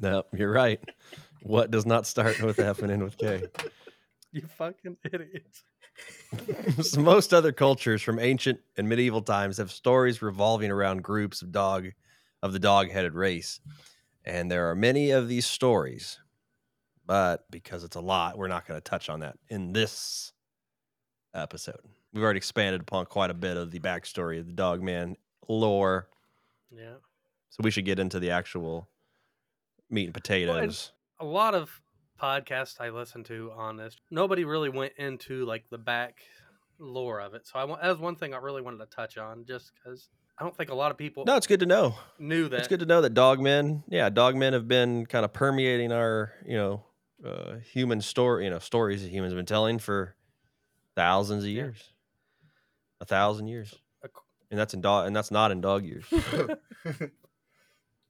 [0.00, 0.80] No, you're right.
[1.42, 3.42] What does not start with F and end with K?
[4.32, 5.64] You fucking idiots.
[6.82, 11.50] So Most other cultures from ancient and medieval times have stories revolving around groups of
[11.50, 11.88] dog
[12.40, 13.58] of the dog-headed race.
[14.24, 16.20] And there are many of these stories.
[17.06, 20.32] But because it's a lot, we're not going to touch on that in this
[21.34, 21.80] episode.
[22.12, 25.16] We've already expanded upon quite a bit of the backstory of the dog man
[25.48, 26.08] lore.
[26.70, 26.94] Yeah.
[27.50, 28.88] So we should get into the actual
[29.88, 30.92] meat and potatoes.
[31.18, 31.80] A lot of
[32.20, 36.18] podcasts I listen to on this, nobody really went into like the back
[36.78, 37.46] lore of it.
[37.46, 40.08] So I want that was one thing I really wanted to touch on, just because
[40.38, 41.94] I don't think a lot of people No, it's good to know.
[42.18, 42.58] knew that.
[42.60, 46.56] It's good to know that dogmen, yeah, dogmen have been kind of permeating our, you
[46.56, 46.84] know,
[47.24, 50.14] uh, human story, you know, stories that humans have been telling for
[50.96, 51.56] thousands of Yeah.
[51.64, 51.92] years,
[53.00, 53.74] a thousand years,
[54.50, 56.04] and that's in dog, and that's not in dog years.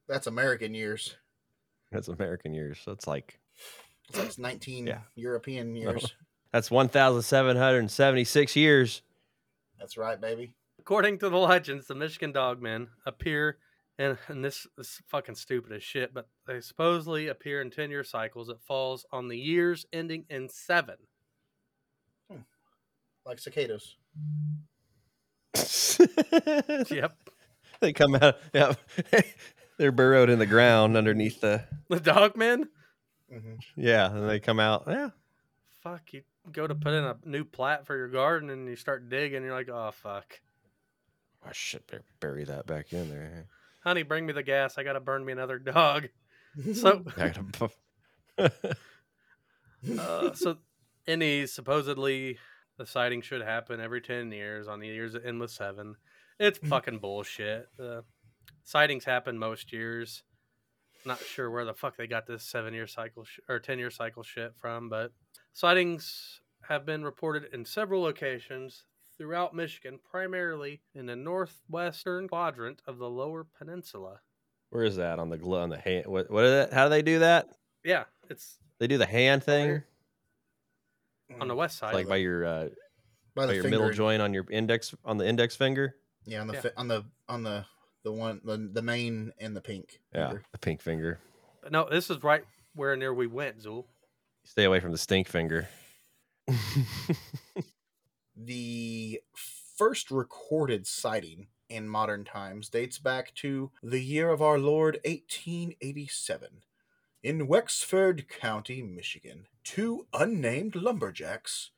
[0.08, 1.16] That's American years.
[1.92, 2.78] that's American years.
[2.84, 3.38] So it's like
[4.08, 5.00] It's like 19 Yeah.
[5.14, 5.78] European No.
[5.92, 6.14] years.
[6.52, 9.02] that's one thousand seven hundred and seventy six years.
[9.78, 10.54] That's right, baby.
[10.80, 13.58] According to the legends, the Michigan Dogmen appear,
[14.00, 18.02] and, and this is fucking stupid as shit, but they supposedly appear in 10 year
[18.02, 18.48] cycles.
[18.48, 20.96] It falls on the years ending in seven.
[23.26, 23.96] Like cicadas.
[26.90, 27.12] Yep.
[27.80, 28.36] they come out.
[28.54, 28.72] Yeah,
[29.76, 31.64] they're burrowed in the ground underneath the.
[31.90, 32.68] The Dogmen?
[33.30, 34.84] hmm Yeah, and they come out.
[34.86, 35.10] Yeah,
[35.82, 39.10] Fuck, you go to put in a new plat for your garden and you start
[39.10, 40.40] digging, you're like, oh, fuck.
[41.44, 41.82] I should
[42.20, 43.46] bury that back in there.
[43.80, 44.76] Honey, bring me the gas.
[44.76, 46.08] I got to burn me another dog.
[46.74, 47.04] So,
[49.98, 50.58] uh, so
[51.06, 52.38] any supposedly
[52.76, 55.96] the sighting should happen every 10 years on the years that end with seven.
[56.38, 57.68] It's fucking bullshit.
[57.76, 58.04] The
[58.64, 60.22] sightings happen most years.
[61.04, 63.90] Not sure where the fuck they got this seven year cycle sh- or 10 year
[63.90, 65.12] cycle shit from, but
[65.52, 68.84] sightings have been reported in several locations
[69.20, 74.20] throughout Michigan, primarily in the northwestern quadrant of the lower peninsula.
[74.70, 76.06] Where is that on the glove on the hand?
[76.06, 76.30] What?
[76.30, 76.72] What is that?
[76.72, 77.48] How do they do that?
[77.84, 79.82] Yeah, it's They do the hand thing,
[81.38, 81.92] on the west side.
[81.92, 82.68] like by your uh,
[83.34, 83.78] by by your finger.
[83.78, 85.96] middle joint on your index on the index finger.
[86.24, 86.60] Yeah, on the Yeah.
[86.62, 87.66] fi- on the on the
[88.04, 90.00] the one the, the main and the pink.
[90.14, 90.42] Yeah, finger.
[90.52, 91.18] the pink finger.
[91.62, 93.84] But no, this is right where near we went, Zuul.
[94.44, 95.68] Stay away from the stink finger.
[98.42, 104.98] The first recorded sighting in modern times dates back to the year of our Lord
[105.04, 106.62] 1887.
[107.22, 111.70] In Wexford County, Michigan, two unnamed lumberjacks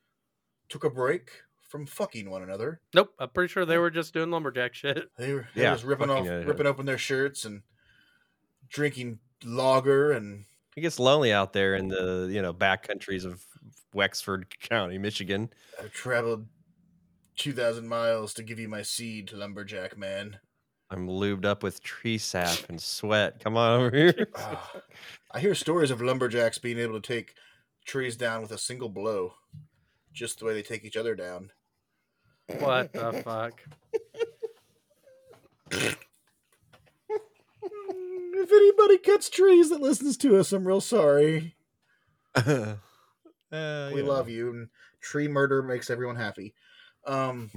[0.69, 2.79] took a break from fucking one another.
[2.93, 5.09] Nope, I'm pretty sure they were just doing lumberjack shit.
[5.17, 7.63] They were they Yeah, was ripping off, fucking, uh, ripping open their shirts and
[8.69, 10.45] drinking lager and
[10.77, 13.43] it gets lonely out there in the you know back countries of
[13.93, 15.49] Wexford County, Michigan.
[15.81, 16.47] I've traveled
[17.37, 20.39] 2,000 miles to give you my seed, lumberjack man.
[20.89, 23.43] I'm lubed up with tree sap and sweat.
[23.43, 24.27] Come on over here.
[24.35, 24.71] Ah,
[25.31, 27.33] I hear stories of lumberjacks being able to take
[27.85, 29.33] trees down with a single blow,
[30.11, 31.51] just the way they take each other down.
[32.59, 33.61] What the fuck?
[38.35, 41.55] If anybody cuts trees that listens to us, I'm real sorry.
[43.53, 46.55] Uh, We love you, and tree murder makes everyone happy.
[47.05, 47.51] Um,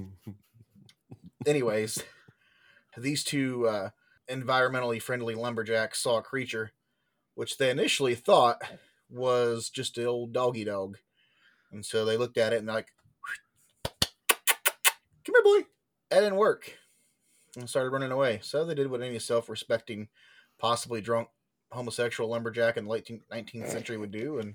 [1.46, 2.02] anyways,
[2.96, 3.90] these two uh,
[4.30, 6.72] environmentally friendly lumberjacks saw a creature,
[7.34, 8.60] which they initially thought
[9.08, 10.98] was just an old doggy dog,
[11.72, 12.92] and so they looked at it and they're like,
[13.84, 15.66] "Come here, boy."
[16.10, 16.78] That didn't work,
[17.56, 18.40] and started running away.
[18.42, 20.08] So they did what any self-respecting,
[20.58, 21.28] possibly drunk
[21.72, 24.54] homosexual lumberjack in the late 19th century would do, and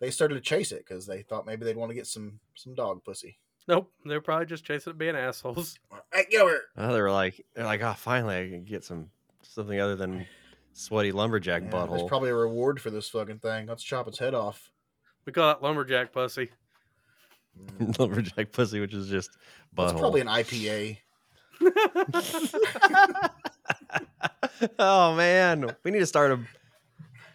[0.00, 2.74] they started to chase it because they thought maybe they'd want to get some some
[2.74, 3.38] dog pussy.
[3.66, 5.78] Nope, they're probably just chasing it being assholes.
[6.12, 6.62] Hey, get over here.
[6.78, 9.10] Oh, they were like, they're like, oh, finally, I can get some
[9.42, 10.26] something other than
[10.72, 13.66] sweaty lumberjack Yeah, there's probably a reward for this fucking thing.
[13.66, 14.70] Let's chop its head off.
[15.26, 16.50] We call that lumberjack pussy.
[17.78, 19.36] Mm, lumberjack pussy, which is just
[19.76, 19.98] That's butthole.
[19.98, 20.98] probably an IPA.
[24.78, 26.40] oh man, we need to start a.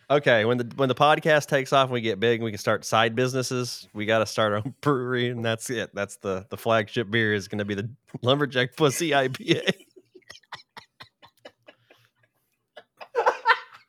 [0.09, 2.59] Okay, when the when the podcast takes off and we get big and we can
[2.59, 5.91] start side businesses, we got to start our own brewery, and that's it.
[5.93, 7.89] That's the the flagship beer is going to be the
[8.21, 9.73] lumberjack pussy IPA.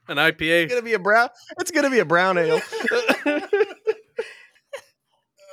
[0.07, 0.65] An IPA.
[0.65, 1.31] It's gonna be a brown.
[1.59, 2.61] It's gonna be a brown ale.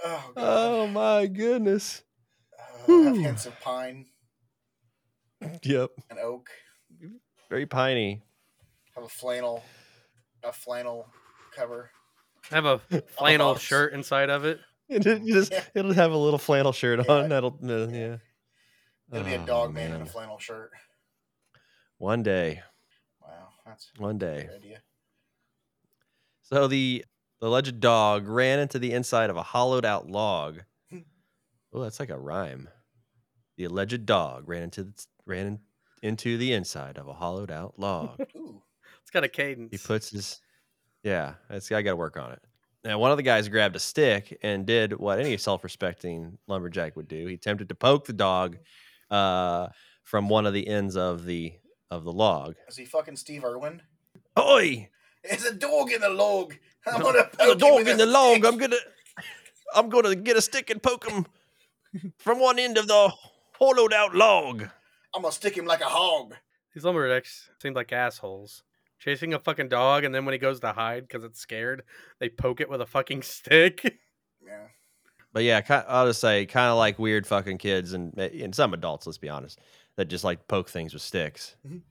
[0.04, 2.02] Oh, oh my goodness.
[2.88, 4.08] Uh, have hints of pine
[5.64, 5.92] Yep.
[6.10, 6.50] An oak.
[7.50, 8.22] Very piney.
[8.96, 9.64] Have a flannel,
[10.44, 11.08] a flannel
[11.56, 11.92] cover.
[12.52, 12.80] I Have a
[13.18, 13.64] flannel box.
[13.64, 14.60] shirt inside of it.
[14.90, 15.64] It, it just Yeah.
[15.74, 17.14] it'll have a little flannel shirt Yeah.
[17.14, 17.30] on.
[17.30, 18.18] That'll uh, yeah.
[19.10, 20.72] It'll be a Oh, dog man in a flannel shirt.
[21.98, 22.62] One day.
[23.22, 24.50] Wow, that's One day.
[24.54, 24.82] idea.
[26.42, 27.06] So the
[27.40, 30.64] the alleged dog ran into the inside of a hollowed out log.
[31.74, 32.68] Oh, that's like a rhyme.
[33.56, 35.60] The alleged dog ran into the, ran
[36.04, 38.20] into the inside of a hollowed out log.
[38.36, 38.62] Ooh,
[39.04, 39.70] It's got a cadence.
[39.72, 40.40] he puts his
[41.04, 41.34] yeah.
[41.50, 42.42] That's I got to work on it.
[42.84, 47.08] Now, one of the guys grabbed a stick and did what any self-respecting lumberjack would
[47.08, 47.28] do.
[47.28, 48.58] He attempted to poke the dog
[49.12, 49.68] uh,
[50.04, 51.54] from one of the ends of the
[51.92, 52.56] of the log.
[52.68, 53.82] Is he fucking Steve Irwin?
[54.40, 54.90] Oi!
[55.24, 56.56] There's a dog in the log.
[56.88, 58.46] I'm No, gonna There's poke a dog with in a the log.
[58.46, 58.78] I'm gonna,
[59.76, 61.26] I'm gonna get a stick and poke him
[62.18, 63.12] from one end of the
[63.60, 64.64] hollowed out log.
[65.14, 66.34] I'm gonna stick him like a hog.
[66.74, 68.64] These lumberjacks seem like assholes.
[69.02, 71.82] Chasing a fucking dog, and then when he goes to hide because it's scared,
[72.20, 73.98] they poke it with a fucking stick.
[74.46, 74.68] Yeah.
[75.34, 79.08] But yeah, I'll just say, kind of like weird fucking kids and and some adults.
[79.08, 79.60] Let's be honest,
[79.96, 81.56] that just like poke things with sticks.
[81.68, 81.82] Mhm.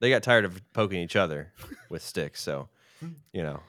[0.00, 1.52] They got tired of poking each other
[1.90, 2.70] with sticks, so
[3.32, 3.60] you know.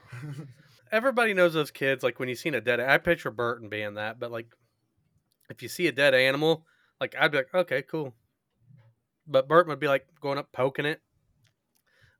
[0.89, 2.01] Everybody knows those kids.
[2.03, 4.19] Like when you seen a dead, I picture Burton being that.
[4.19, 4.47] But like,
[5.49, 6.65] if you see a dead animal,
[7.01, 8.13] like I'd be like, okay, cool.
[9.27, 11.01] But Burton would be like going up, poking it,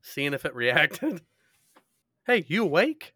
[0.02, 1.22] seeing if it reacted.
[2.26, 3.14] hey, you awake?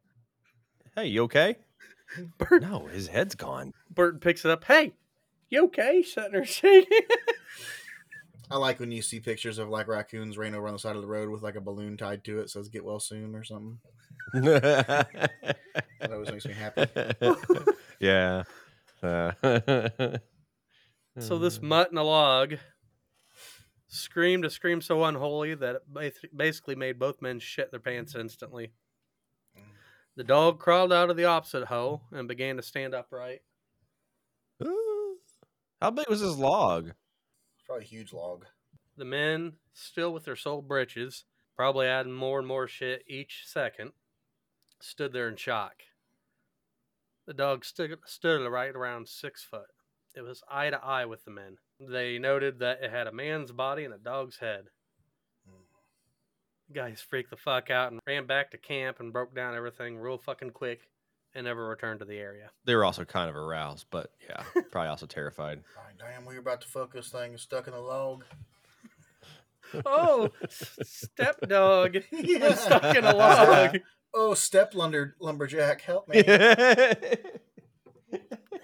[0.94, 1.56] Hey, you okay?
[2.38, 3.72] Bert, No, his head's gone.
[3.90, 4.64] Burton picks it up.
[4.64, 4.92] Hey,
[5.50, 6.02] you okay?
[6.02, 7.00] Sitting there shaking.
[8.50, 11.02] I like when you see pictures of like raccoons running over on the side of
[11.02, 13.78] the road with like a balloon tied to it, says "Get well soon" or something.
[14.34, 15.58] That
[16.12, 16.86] always makes me happy.
[17.98, 18.44] yeah.
[19.02, 19.32] Uh,
[21.18, 22.54] So this mutt in a log
[23.96, 28.72] screamed a scream so unholy that it basically made both men shit their pants instantly.
[30.16, 33.42] The dog crawled out of the opposite hole and began to stand upright.
[34.62, 36.92] How big was his log?
[37.66, 38.46] Probably a huge log.
[38.96, 41.24] The men, still with their sole breeches,
[41.54, 43.92] probably adding more and more shit each second,
[44.80, 45.82] stood there in shock.
[47.26, 49.66] The dog stood, stood right around six foot.
[50.14, 51.58] It was eye to eye with the men.
[51.80, 54.64] They noted that it had a man's body and a dog's head.
[55.46, 56.72] Hmm.
[56.74, 60.18] Guys freaked the fuck out and ran back to camp and broke down everything real
[60.18, 60.88] fucking quick
[61.34, 62.50] and never returned to the area.
[62.64, 65.62] They were also kind of aroused, but yeah, probably also terrified.
[65.76, 68.24] Like, damn, we were about to fuck this thing stuck in a log.
[69.84, 71.96] Oh, step dog.
[72.12, 73.78] I'm stuck in a log.
[74.14, 76.22] Oh, step lumber lumberjack, help me!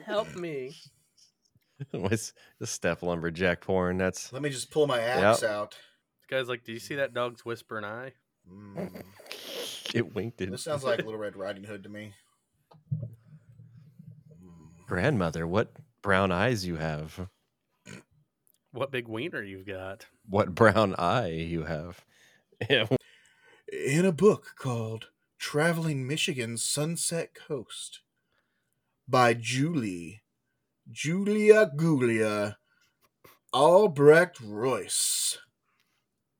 [0.06, 0.76] Help me.
[1.90, 3.98] What's the step lumberjack porn?
[3.98, 5.70] That's Let me just pull my axe out.
[5.70, 5.78] This
[6.28, 8.12] Guys, like, do you see that dog's whispering eye?
[8.50, 9.04] Mm.
[9.94, 12.14] it winked at This sounds like Little Red Riding Hood to me.
[14.42, 14.86] Mm.
[14.86, 15.46] grandmother.
[15.46, 15.72] What
[16.02, 17.28] brown eyes you have?
[18.72, 20.06] What big wiener you've got?
[20.28, 22.04] What brown eye you have?
[22.70, 22.86] Yeah.
[23.70, 25.08] In a book called
[25.38, 28.00] Traveling Michigan's Sunset Coast
[29.08, 30.21] by Julie,
[30.92, 32.56] Julia Gulia
[33.52, 35.38] Albrecht Royce,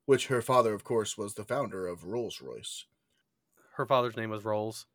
[0.06, 2.84] which her father, of course, was the founder of Rolls Royce.
[3.76, 4.86] Her father's name was Rolls.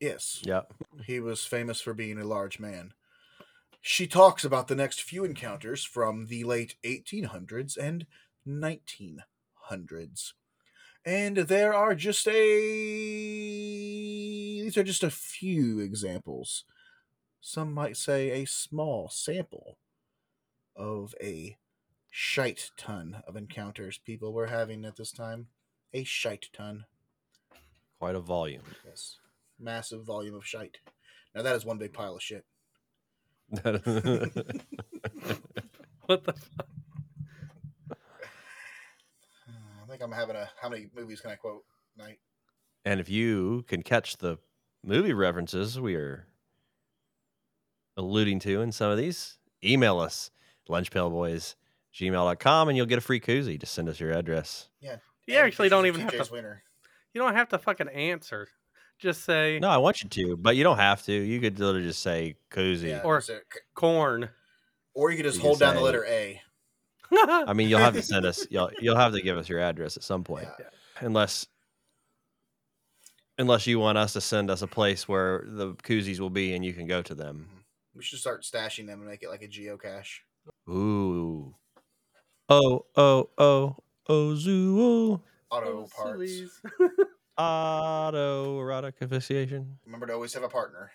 [0.00, 0.62] Yes, Yeah.
[1.04, 2.92] he was famous for being a large man.
[3.80, 8.06] She talks about the next few encounters from the late 1800s and
[8.46, 10.32] 1900s.
[11.04, 12.32] And there are just a.
[14.62, 16.64] These are just a few examples.
[17.44, 19.76] Some might say a small sample
[20.76, 21.56] of a
[22.08, 25.48] shite ton of encounters people were having at this time.
[25.92, 26.84] A shite ton.
[27.98, 28.62] Quite a volume.
[28.86, 29.16] Yes.
[29.58, 30.78] Massive volume of shite.
[31.34, 32.44] Now that is one big pile of shit.
[36.06, 36.66] What the fuck?
[37.90, 37.94] Uh,
[39.84, 40.50] I think I'm having a.
[40.60, 41.64] How many movies can I quote
[41.96, 42.18] night?
[42.84, 44.36] and if you can catch the
[44.84, 46.26] movie references we are
[47.96, 50.30] alluding to in some of these, email us
[50.68, 51.54] lunchpailboys
[51.94, 53.58] gmail.com and you'll get a free koozie.
[53.60, 54.68] Just send us your address.
[54.80, 54.96] Yeah.
[55.26, 56.34] You actually don't even have TJ's to.
[56.34, 56.62] winner.
[57.12, 58.48] You don't have to fucking answer.
[58.98, 61.12] Just say No, I want you to, but you don't have to.
[61.12, 62.88] You could literally just say koozie.
[62.90, 64.30] Yeah, Or- is it- corn.
[64.94, 66.40] or you could just You hold can down the letter A.
[67.12, 68.46] I mean, you'll have to send us.
[68.48, 70.66] You'll you'll have to give us your address at some point, Yeah.
[71.00, 71.46] unless
[73.38, 76.64] unless you want us to send us a place where the koozies will be and
[76.64, 77.48] you can go to them.
[77.50, 77.58] Mm-hmm.
[77.94, 80.20] We should start stashing them and make it like a geocache.
[80.68, 81.54] Ooh.
[82.48, 83.76] Oh oh oh
[84.08, 85.20] oh zoo
[85.50, 86.60] Auto Oh, parts.
[87.38, 89.78] auto erotic asphyxiation.
[89.84, 90.90] Remember to always have a partner.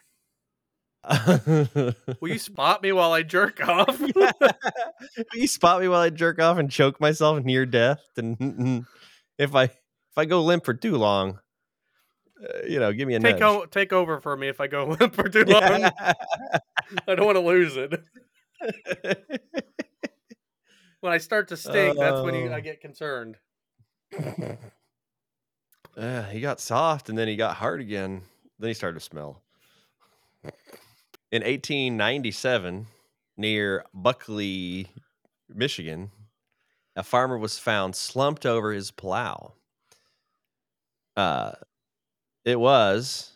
[2.20, 4.00] Will you spot me while I jerk off?
[4.18, 4.34] Will
[5.36, 8.86] you spot me while I jerk off and choke myself near death, and
[9.38, 11.40] if I if I go limp for too long,
[12.68, 13.42] you know, give me a take nudge.
[13.44, 15.64] o- take over for me if I go limp for too long.
[17.08, 17.94] I don't want to lose it.
[21.00, 22.62] When I start to stink, that's when you, I Oh.
[22.62, 23.38] get concerned.
[25.96, 28.24] Uh, he got soft and then he got hard again.
[28.60, 29.44] Then he started to smell.
[31.32, 32.88] In 1897,
[33.38, 34.88] near Buckley,
[35.50, 36.10] Michigan,
[36.96, 39.54] a farmer was found slumped over his plow.
[41.16, 41.52] Uh,
[42.48, 43.34] it was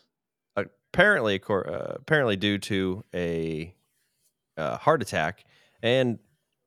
[0.56, 3.74] apparently uh, apparently due to a
[4.56, 5.44] uh, heart attack,
[5.82, 6.18] and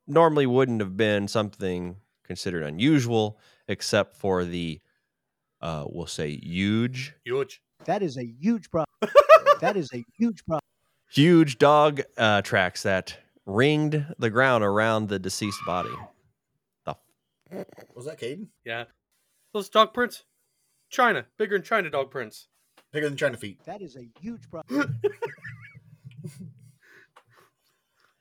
[0.06, 4.80] normally wouldn't have been something considered unusual, except for the
[5.60, 7.60] uh, we'll say huge, Huge.
[7.84, 8.86] That is a huge problem.
[9.60, 10.60] that is a huge problem.
[11.10, 15.94] huge dog uh, tracks that ringed the ground around the deceased body.
[16.84, 16.94] The
[17.94, 18.46] Was that Caden?
[18.64, 18.84] Yeah.
[19.52, 20.24] Those dog prints?
[20.88, 21.26] China.
[21.38, 22.48] Bigger than China dog prints.
[22.92, 23.58] Bigger than China feet.
[23.64, 25.00] That is a huge problem.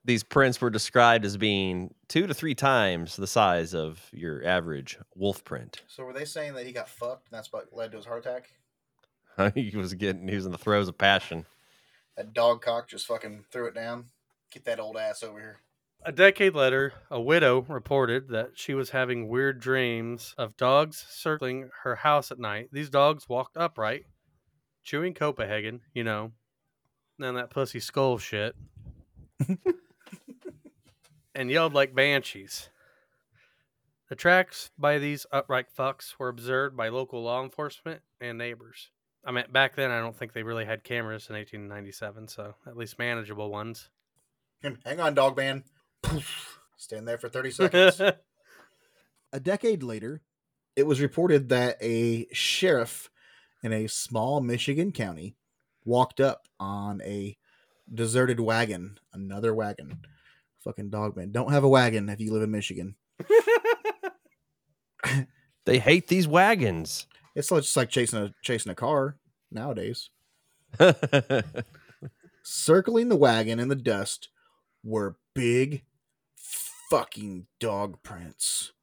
[0.05, 4.97] these prints were described as being two to three times the size of your average
[5.16, 5.82] wolf print.
[5.88, 8.26] So were they saying that he got fucked and that's what led to his heart
[8.26, 8.49] attack?
[9.55, 11.45] he was getting he was in the throes of passion.
[12.16, 14.05] That dog cock just fucking threw it down.
[14.51, 15.59] Get that old ass over here.
[16.08, 21.72] A decade later, a widow reported that she was having weird dreams of dogs circling
[21.82, 22.70] her house at night.
[22.72, 24.06] These dogs walked upright,
[24.84, 26.34] chewing Copenhagen, you know,
[27.20, 28.56] and that pussy skull shit,
[31.34, 32.70] and yelled like banshees.
[34.08, 38.91] The tracks by these upright fucks were observed by local law enforcement and neighbors.
[39.26, 42.78] I mean, back then, I don't think they really had cameras in 1897, so at
[42.78, 43.89] least manageable ones.
[44.62, 45.64] Hang on, dog man.
[46.78, 48.01] Stand there for 30 seconds.
[49.34, 50.22] a decade later,
[50.76, 53.10] it was reported that a sheriff
[53.64, 55.36] in a small Michigan county
[55.84, 57.38] walked up on a
[57.93, 59.99] deserted wagon, another wagon.
[60.64, 61.32] Fucking dog man.
[61.32, 62.95] Don't have a wagon if you live in Michigan.
[65.66, 67.08] They hate these wagons.
[67.36, 69.18] It's just like chasing a chasing a car
[69.51, 70.10] nowadays.
[72.43, 74.30] Circling the wagon in the dust
[74.84, 75.84] were big
[76.90, 78.74] fucking dog prints.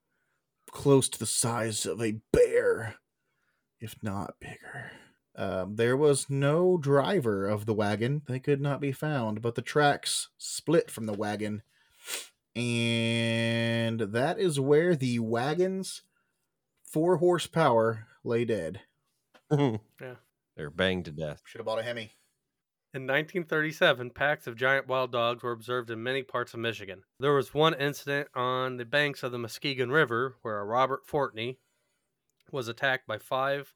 [0.70, 2.96] Close to the size of a bear,
[3.80, 4.92] if not bigger.
[5.34, 8.22] Um, there was no driver of the wagon.
[8.26, 11.62] They could not be found, but the tracks split from the wagon.
[12.54, 16.02] And that is where the wagon's
[16.84, 18.80] four horsepower lay dead.
[19.50, 20.16] Yeah.
[20.56, 21.42] They're banged to death.
[21.44, 22.10] Should have bought a Hemi.
[22.94, 27.04] In 1937, packs of giant wild dogs were observed in many parts of Michigan.
[27.18, 31.56] There was one incident on the banks of the Muskegon River where a Robert Fortney
[32.50, 33.72] was attacked by five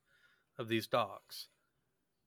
[0.59, 1.49] of these dogs.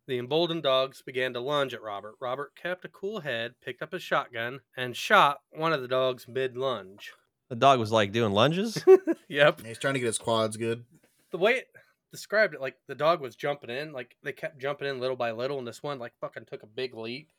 [0.07, 2.15] The emboldened dogs began to lunge at Robert.
[2.19, 6.27] Robert kept a cool head, picked up his shotgun, and shot one of the dogs
[6.27, 7.13] mid lunge.
[7.49, 8.83] The dog was like doing lunges.
[9.27, 9.63] Yep.
[9.63, 10.85] He's trying to get his quads good.
[11.29, 11.67] The way it
[12.11, 15.31] described it, like the dog was jumping in, like they kept jumping in little by
[15.31, 17.29] little, and this one like fucking took a big leap,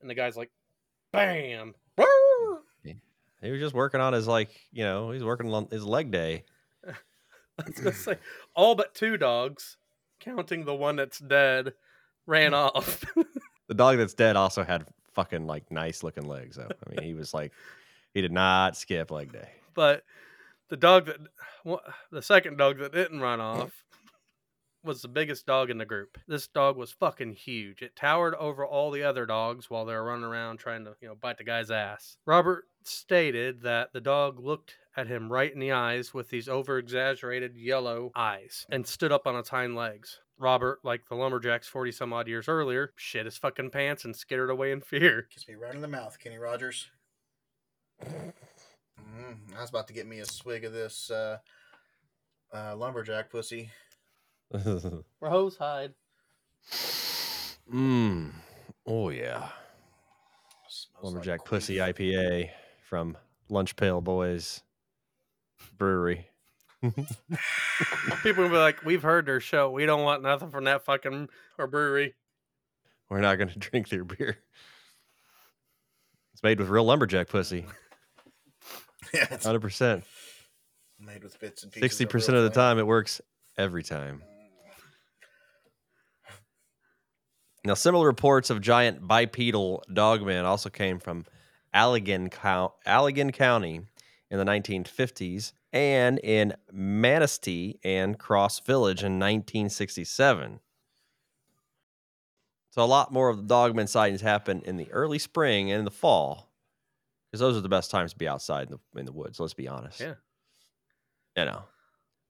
[0.00, 0.50] and the guy's like,
[1.12, 1.74] "Bam!"
[3.40, 6.44] he was just working on his like, you know, he's working on his leg day.
[6.86, 8.18] I was gonna say
[8.54, 9.76] all but two dogs,
[10.20, 11.74] counting the one that's dead,
[12.26, 13.04] ran off.
[13.68, 16.70] The dog that's dead also had fucking like nice looking legs though.
[16.70, 17.52] I mean, he was like
[18.14, 19.50] he did not skip leg day.
[19.74, 20.04] but
[20.70, 21.18] the dog that,
[22.10, 23.84] the second dog that didn't run off,
[24.84, 26.18] was the biggest dog in the group.
[26.26, 27.82] This dog was fucking huge.
[27.82, 31.08] It towered over all the other dogs while they were running around trying to, you
[31.08, 32.16] know, bite the guy's ass.
[32.26, 36.78] Robert stated that the dog looked at him right in the eyes with these over
[36.78, 40.20] exaggerated yellow eyes and stood up on its hind legs.
[40.38, 44.50] Robert, like the lumberjacks 40 some odd years earlier, shit his fucking pants and skittered
[44.50, 45.28] away in fear.
[45.32, 46.88] Kiss me right in the mouth, Kenny Rogers.
[48.04, 51.38] Mm, I was about to get me a swig of this uh,
[52.54, 53.70] uh, lumberjack pussy.
[55.20, 55.94] Rose hide.
[57.72, 58.32] Mmm.
[58.86, 59.48] Oh yeah.
[60.68, 61.44] Smells like Lumberjack.
[61.44, 62.50] Pussy IPA
[62.82, 63.16] from
[63.48, 64.62] Lunch Pail Boys
[65.76, 66.26] Brewery.
[68.22, 69.70] People will be like, "We've heard their show.
[69.70, 71.28] We don't want nothing from that fucking
[71.58, 72.14] or brewery."
[73.10, 74.38] We're not going to drink their beer.
[76.32, 77.64] It's made with real lumberjack pussy.
[79.12, 80.02] yeah, 100%.
[81.00, 81.98] made with bits and pieces.
[81.98, 83.20] 60% of the time, it works
[83.56, 84.22] every time.
[87.68, 91.26] Now, similar reports of giant bipedal dogmen also came from
[91.74, 93.82] Allegan, Cou- Allegan County
[94.30, 100.60] in the 1950s and in Manistee and Cross Village in 1967.
[102.70, 105.84] So, a lot more of the dogman sightings happen in the early spring and in
[105.84, 106.50] the fall
[107.30, 109.52] because those are the best times to be outside in the, in the woods, let's
[109.52, 110.00] be honest.
[110.00, 110.14] Yeah.
[111.36, 111.62] You know,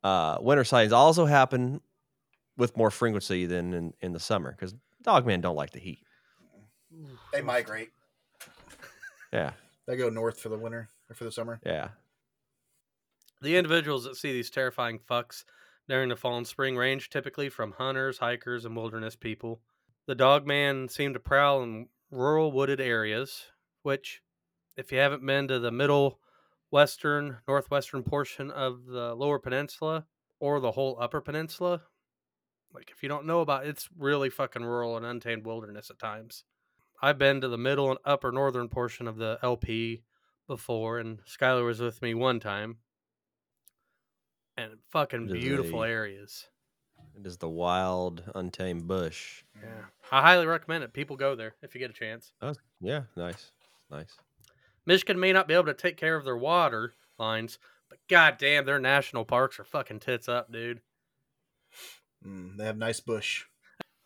[0.03, 1.81] uh, winter sightings also happen
[2.57, 4.75] with more frequency than in, in the summer because
[5.09, 6.01] dogmen don't like the heat.
[7.33, 7.91] They migrate.
[9.33, 9.53] Yeah,
[9.87, 11.61] They go north for the winter or for the summer.
[11.65, 11.89] yeah.
[13.41, 15.45] The individuals that see these terrifying fucks
[15.89, 19.61] during the fall and spring range typically from hunters, hikers, and wilderness people.
[20.07, 23.45] The dogman seem to prowl in rural wooded areas,
[23.83, 24.23] which,
[24.77, 26.19] if you haven't been to the middle
[26.71, 30.07] western, northwestern portion of the lower peninsula
[30.41, 31.83] or the whole upper peninsula,
[32.75, 35.99] like if you don't know about it, it's really fucking rural and untamed wilderness at
[35.99, 36.45] times.
[37.01, 40.03] I've been to the middle and upper northern portion of the LP
[40.47, 42.79] before, and Skylar was with me one time.
[44.57, 46.47] And fucking beautiful a- areas.
[47.15, 49.45] It is the wild, untamed bush.
[49.61, 49.85] Yeah.
[50.11, 50.93] I highly recommend it.
[50.93, 52.33] People go there if you get a chance.
[52.43, 53.53] Oh, yeah, nice,
[53.91, 54.17] nice.
[54.87, 57.59] Michigan may not be able to take care of their water lines,
[57.89, 60.81] but goddamn, their national parks are fucking tits up, dude.
[62.25, 63.47] Mm, they have nice bush.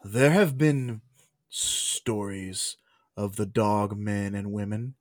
[0.04, 1.02] There have been
[1.48, 2.76] stories
[3.16, 4.94] of the dog men and women,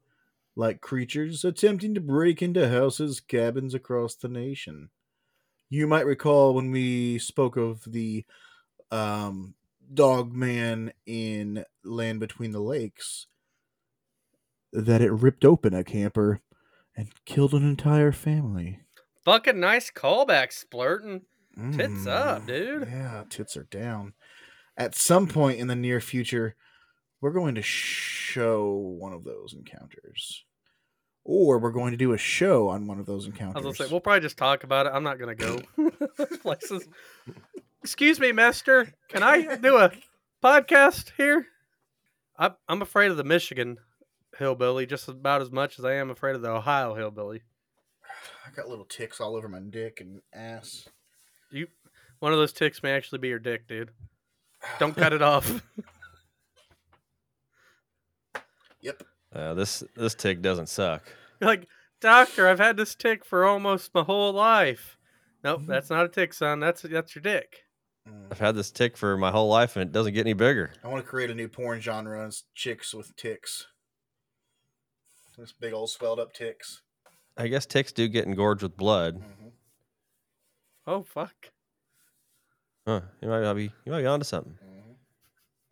[0.56, 4.92] like creatures attempting to break into houses, cabins across the nation.
[5.70, 8.26] You might recall when we spoke of the
[8.92, 9.56] um,
[9.94, 13.28] dog man in Land Between the Lakes
[14.74, 16.42] that it ripped open a camper
[16.96, 18.82] and killed an entire family.
[19.24, 20.52] Fucking nice callback,
[21.62, 21.78] Splurton.
[21.78, 22.88] Tits up, Mm, dude.
[22.90, 24.14] Yeah, tits are down.
[24.78, 26.56] At some point in the near future,
[27.22, 30.46] we're going to show one of those encounters.
[31.24, 33.56] Or we're going to do a show on one of those encounters.
[33.64, 34.92] I was gonna say we'll probably just talk about it.
[34.94, 35.60] I'm not gonna go
[36.42, 36.88] places.
[37.84, 38.92] Excuse me, Mister.
[39.08, 39.92] Can I do a
[40.44, 41.46] podcast here?
[42.40, 43.78] I, I'm afraid of the Michigan
[44.40, 47.44] hillbilly just about as much as I am afraid of the Ohio hillbilly.
[48.48, 50.90] I got little ticks all over my dick and ass.
[51.52, 51.68] You,
[52.20, 53.92] one of those ticks may actually be your dick, dude.
[54.80, 55.62] Don't cut it off.
[58.82, 59.04] Yep.
[59.34, 61.04] Uh, this this tick doesn't suck.
[61.40, 61.68] You're like,
[62.00, 64.98] doctor, I've had this tick for almost my whole life.
[65.44, 66.60] Nope, that's not a tick, son.
[66.60, 67.64] That's that's your dick.
[68.10, 68.28] Mm.
[68.32, 70.72] I've had this tick for my whole life and it doesn't get any bigger.
[70.84, 72.26] I want to create a new porn genre.
[72.26, 73.68] It's chicks with ticks.
[75.38, 76.82] This big old swelled up ticks.
[77.38, 79.16] I guess ticks do get engorged with blood.
[79.16, 79.41] hmm
[80.88, 81.52] Oh fuck.
[82.88, 83.02] Huh?
[83.22, 84.58] You might be you might be onto something.
[84.62, 84.92] hmm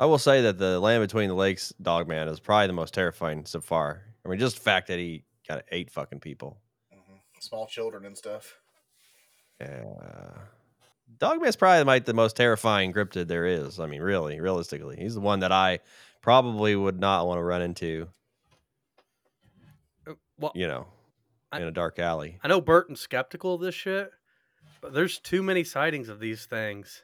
[0.01, 2.93] I will say that the Land Between the Lakes dog man is probably the most
[2.93, 4.03] terrifying so far.
[4.25, 6.57] I mean, just the fact that he got eight fucking people.
[6.91, 8.55] hmm Small children and stuff.
[9.59, 9.83] Yeah.
[11.17, 13.77] Dogman's probably like the most terrifying cryptid there is.
[13.79, 15.79] I mean, really, realistically, he's the one that I
[16.21, 18.07] probably would not want to run into.
[20.07, 20.87] Uh, Well, You know,
[21.51, 22.39] I- in a dark alley.
[22.43, 24.11] I know Burton's skeptical of this shit,
[24.81, 27.03] but there's too many sightings of these things.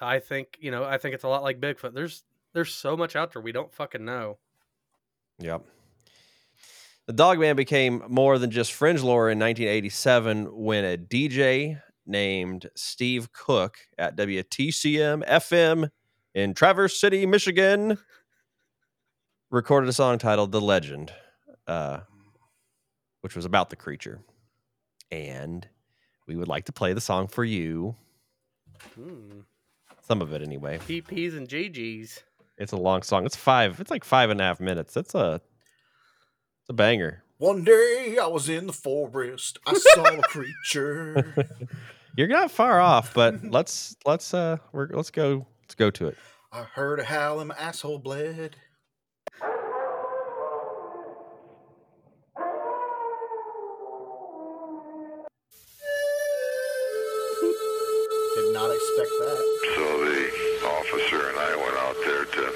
[0.00, 0.84] I think you know.
[0.84, 1.94] I think it's a lot like Bigfoot.
[1.94, 4.38] There's there's so much out there we don't fucking know.
[5.38, 5.64] Yep.
[7.06, 13.32] The Dogman became more than just fringe lore in 1987 when a DJ named Steve
[13.32, 15.90] Cook at WTCM FM
[16.34, 17.98] in Traverse City, Michigan,
[19.50, 21.12] recorded a song titled "The Legend,"
[21.66, 22.00] uh,
[23.20, 24.20] which was about the creature.
[25.10, 25.68] And
[26.26, 27.96] we would like to play the song for you,
[28.94, 29.40] Hmm.
[30.02, 30.78] some of it anyway.
[30.78, 32.22] PPs and GGs.
[32.58, 33.24] It's a long song.
[33.26, 33.80] It's five.
[33.80, 34.94] It's like five and a half minutes.
[34.94, 35.40] That's a,
[36.62, 37.22] it's a banger.
[37.38, 39.58] One day I was in the forest.
[39.66, 41.34] I saw a creature.
[42.16, 46.16] You're not far off, but let's let's uh we're let's go let's go to it.
[46.52, 48.54] I heard a howl and my asshole bled.
[59.08, 59.38] That.
[59.76, 60.22] So the
[60.80, 62.52] officer and I went out there to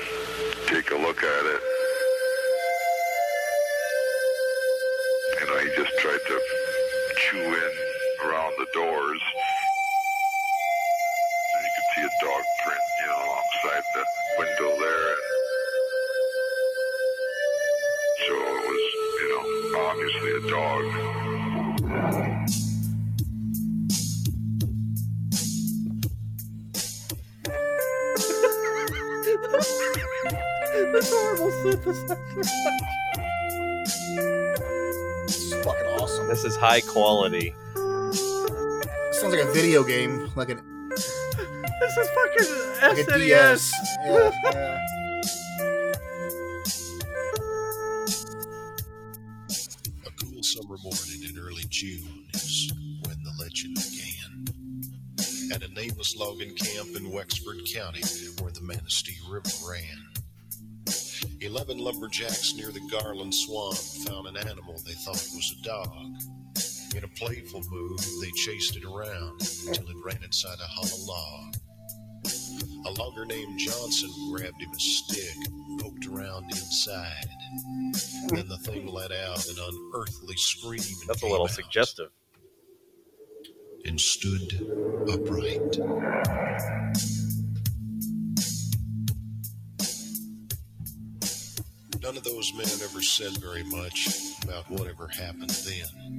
[0.67, 1.63] take a look at it.
[5.49, 6.41] Know, he just tried to
[7.17, 7.73] chew in
[8.23, 9.23] around the doors.
[11.55, 14.05] And you could see a dog print, you know, alongside the
[14.39, 15.17] window there.
[18.27, 18.85] So it was,
[19.23, 19.45] you know,
[19.89, 21.18] obviously a dog.
[30.99, 32.45] This horrible synthesizer.
[35.29, 36.27] This is fucking awesome.
[36.27, 37.55] This is high quality.
[39.13, 41.07] sounds like a video game, like an This
[41.97, 42.49] is fucking
[42.83, 43.21] like a SNES.
[43.21, 43.73] DS.
[44.07, 44.79] Yeah, yeah.
[50.05, 52.73] A cool summer morning in early June is
[53.07, 54.47] when the legend began.
[55.55, 58.03] At a neighboring Wilderness logging camp in Wexford County,
[58.41, 59.98] where the Manistee River ran.
[61.69, 66.17] Eleven lumberjacks near the Garland Swamp found an animal they thought was a dog.
[66.97, 71.57] In a playful move, they chased it around until it ran inside a hollow log.
[72.87, 77.29] A logger named Johnson grabbed him a stick and poked around inside.
[78.31, 82.09] Then the thing let out an unearthly scream and That's a little out suggestive.
[83.85, 84.55] and stood
[85.13, 85.77] upright.
[92.03, 94.09] None of those men ever said very much
[94.45, 96.19] about whatever happened then.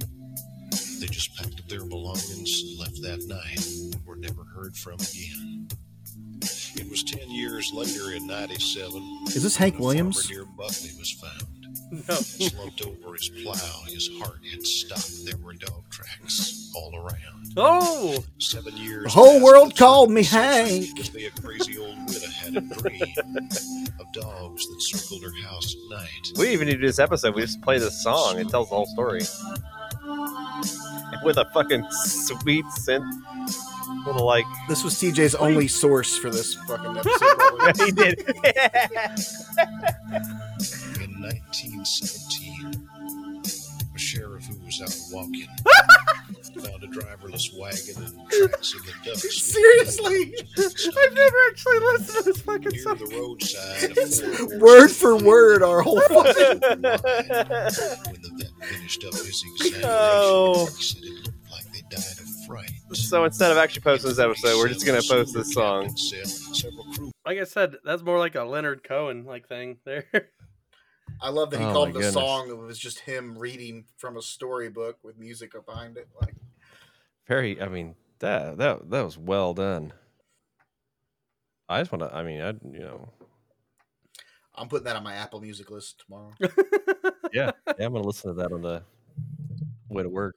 [1.00, 4.96] They just packed up their belongings and left that night and were never heard from
[4.96, 5.68] again.
[6.76, 9.02] It was ten years later in 97.
[9.28, 10.30] Is this Hank Williams?
[10.30, 11.59] near Buckley was found.
[11.92, 12.14] No.
[12.16, 15.26] Slumped over his plow, his heart had stopped.
[15.26, 17.48] There were dog tracks all around.
[17.58, 19.06] Oh, Seven years.
[19.06, 21.00] The whole world until called me the Hank.
[21.00, 23.02] If they a crazy old widow had a dream
[24.00, 26.32] of dogs that circled her house at night.
[26.38, 27.34] We even need to do this episode.
[27.34, 28.38] We just play this song.
[28.38, 29.22] It tells the whole story.
[31.24, 33.10] With a fucking sweet synth.
[34.06, 34.46] Little like.
[34.68, 37.38] This was TJ's only source for this fucking episode.
[37.38, 37.86] probably.
[37.86, 38.20] he did.
[41.20, 42.88] In 1917,
[43.94, 45.48] a sheriff who was out walking
[46.64, 49.30] found a driverless wagon and tracks in the dust.
[49.30, 50.34] Seriously?
[50.58, 52.98] I've never actually listened to this fucking Near song.
[53.00, 54.22] the roadside, It's
[54.62, 56.60] word for word our whole fucking.
[56.62, 60.68] When the vet finished up his examination, Oh.
[60.78, 62.72] he said it looked like they died of fright.
[62.94, 65.90] so instead of actually posting this episode, we're just gonna post this song.
[65.98, 70.06] Said several crew Like I said, that's more like a Leonard Cohen like thing there.
[71.22, 72.14] I love that he Oh called my it a goodness.
[72.14, 76.08] song It was just him reading from a storybook with music behind it.
[76.22, 76.36] Like,
[77.28, 77.62] Very.
[77.62, 79.94] I mean, that that that was well done.
[81.68, 82.16] I just want to.
[82.16, 83.10] I mean, I you know.
[84.56, 86.32] I'm putting that on my Apple Music list tomorrow.
[87.32, 88.82] Yeah, yeah, I'm gonna listen to that on the
[89.88, 90.36] way to work.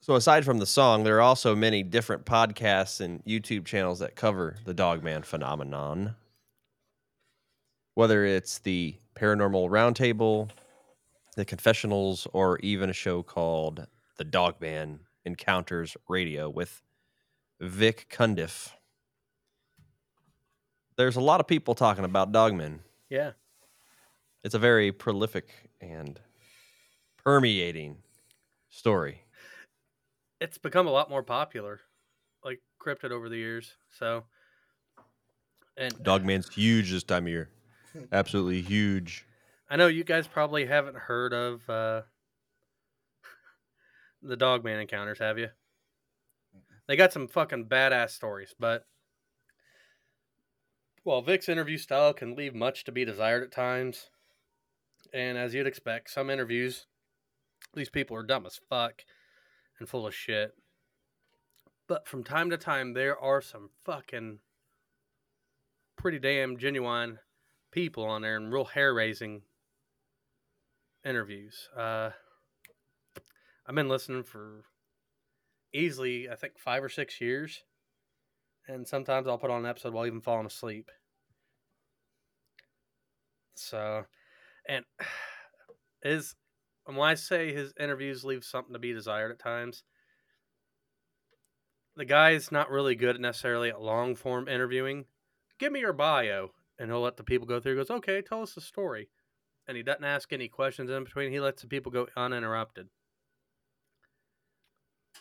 [0.00, 4.16] So aside from the song, there are also many different podcasts and YouTube channels that
[4.16, 6.16] cover the Dogman phenomenon.
[7.94, 10.50] Whether it's the Paranormal Roundtable,
[11.36, 13.86] the Confessionals, or even a show called
[14.16, 16.82] The Dogman Encounters Radio with
[17.60, 18.70] Vic Cundiff.
[20.96, 22.80] There's a lot of people talking about Dogman
[23.10, 23.32] yeah.
[24.44, 25.48] it's a very prolific
[25.80, 26.18] and
[27.22, 27.98] permeating
[28.70, 29.22] story.
[30.40, 31.80] It's become a lot more popular,
[32.44, 33.74] like cryptid over the years.
[33.98, 34.24] So,
[35.76, 37.50] and Dogman's huge this time of year.
[38.12, 39.26] Absolutely huge.
[39.68, 42.02] I know you guys probably haven't heard of uh,
[44.22, 45.48] the Dogman encounters, have you?
[46.86, 48.84] They got some fucking badass stories, but
[51.04, 54.10] well, Vic's interview style can leave much to be desired at times.
[55.14, 56.86] And as you'd expect, some interviews,
[57.74, 59.04] these people are dumb as fuck
[59.78, 60.52] and full of shit.
[61.86, 64.40] But from time to time, there are some fucking
[65.96, 67.18] pretty damn genuine
[67.70, 69.42] people on there and real hair raising
[71.04, 71.68] interviews.
[71.76, 72.10] Uh,
[73.66, 74.64] I've been listening for
[75.72, 77.62] easily, I think, five or six years.
[78.68, 80.90] And sometimes I'll put on an episode while even falling asleep.
[83.54, 84.04] So,
[84.68, 84.84] and
[86.02, 86.34] is
[86.86, 89.84] and when I say his interviews leave something to be desired at times,
[91.94, 95.04] the guy's not really good necessarily at long form interviewing.
[95.58, 96.50] Give me your bio,
[96.80, 97.72] and he'll let the people go through.
[97.72, 99.08] He goes, okay, tell us the story,
[99.68, 101.30] and he doesn't ask any questions in between.
[101.30, 102.88] He lets the people go uninterrupted,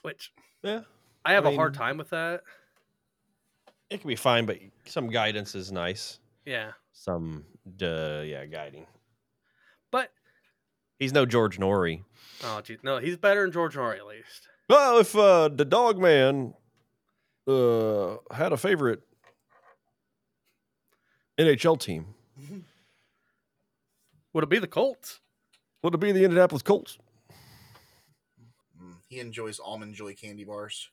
[0.02, 0.32] which
[0.64, 0.82] Yeah.
[1.26, 2.42] I have a hard time with that.
[3.90, 6.20] It can be fine, but some guidance is nice.
[6.46, 7.46] Yeah, Some
[7.82, 8.88] uh, yeah, guiding.
[9.92, 10.12] but
[10.98, 12.04] He's no George Noory.
[12.44, 14.48] oh, geez, no, he's better than George Noory at least.
[14.70, 16.54] Well, if uh, the dog man
[17.48, 19.02] uh, had a favorite
[21.40, 22.06] NHL team,
[24.34, 25.22] Would it be the Colts?
[25.82, 26.98] would it be the Indianapolis Colts?
[28.82, 30.90] Mm, He enjoys almond joy candy bars.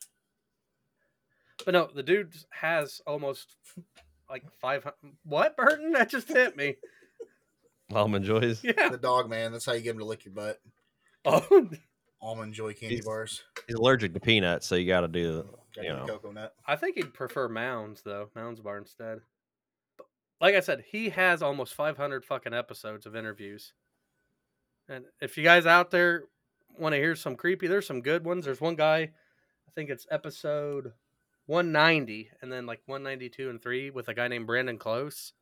[1.65, 3.55] But no, the dude has almost
[4.29, 5.17] like five hundred.
[5.23, 5.91] What, Burton?
[5.93, 6.75] That just hit me.
[7.91, 8.63] Almond Joys.
[8.63, 8.89] Yeah.
[8.89, 9.51] The dog man.
[9.53, 10.59] That's how you get him to lick your butt.
[11.25, 11.69] Oh,
[12.21, 13.43] Almond joy candy He's- bars.
[13.67, 15.45] He's allergic to peanuts, so you got to do.
[15.75, 16.05] Got You you know.
[16.05, 16.53] cocoa nut.
[16.65, 18.29] I think he'd prefer Mounds though.
[18.35, 19.19] Mounds bar instead.
[20.39, 23.73] Like I said, he has almost 500 fucking episodes of interviews.
[24.87, 26.25] And if you guys out there
[26.77, 28.45] want to hear some creepy, there's some good ones.
[28.45, 30.93] There's one guy, I think it's episode
[31.47, 35.33] 190 and then like 192 and 3 with a guy named Brandon Close.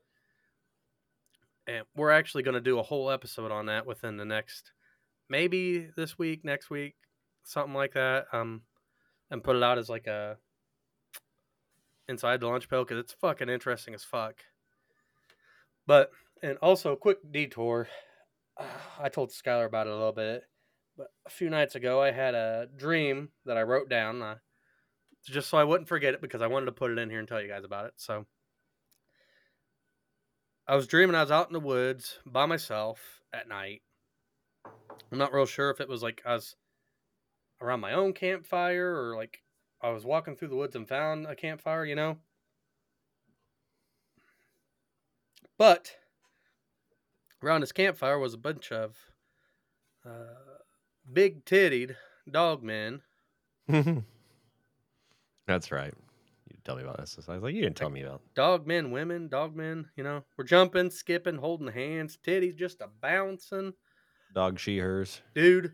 [1.67, 4.71] And we're actually going to do a whole episode on that within the next
[5.29, 6.95] maybe this week, next week,
[7.43, 8.27] something like that.
[8.31, 8.61] Um
[9.31, 10.37] and put it out as like a
[12.07, 14.43] inside the lunch pail cuz it's fucking interesting as fuck.
[15.87, 16.11] But
[16.41, 17.87] and also a quick detour.
[18.99, 20.43] I told Skylar about it a little bit,
[20.97, 24.21] but a few nights ago I had a dream that I wrote down.
[24.21, 24.35] Uh,
[25.23, 27.27] just so I wouldn't forget it because I wanted to put it in here and
[27.27, 27.93] tell you guys about it.
[27.97, 28.25] So
[30.67, 32.99] I was dreaming I was out in the woods by myself
[33.33, 33.81] at night.
[35.11, 36.55] I'm not real sure if it was like I was
[37.61, 39.39] around my own campfire or like
[39.81, 42.17] I was walking through the woods and found a campfire, you know.
[45.57, 45.95] But
[47.43, 48.95] around this campfire was a bunch of
[50.05, 50.59] uh,
[51.11, 51.95] big tittied
[52.29, 53.01] dog men.
[55.47, 55.93] That's right.
[56.49, 57.17] You tell me about this.
[57.27, 58.21] I was like, you didn't tell me about.
[58.35, 62.89] Dog men, women, dog men, you know, we're jumping, skipping, holding hands, titties just a
[63.01, 63.73] bouncing.
[64.33, 65.21] Dog she hers.
[65.33, 65.73] Dude,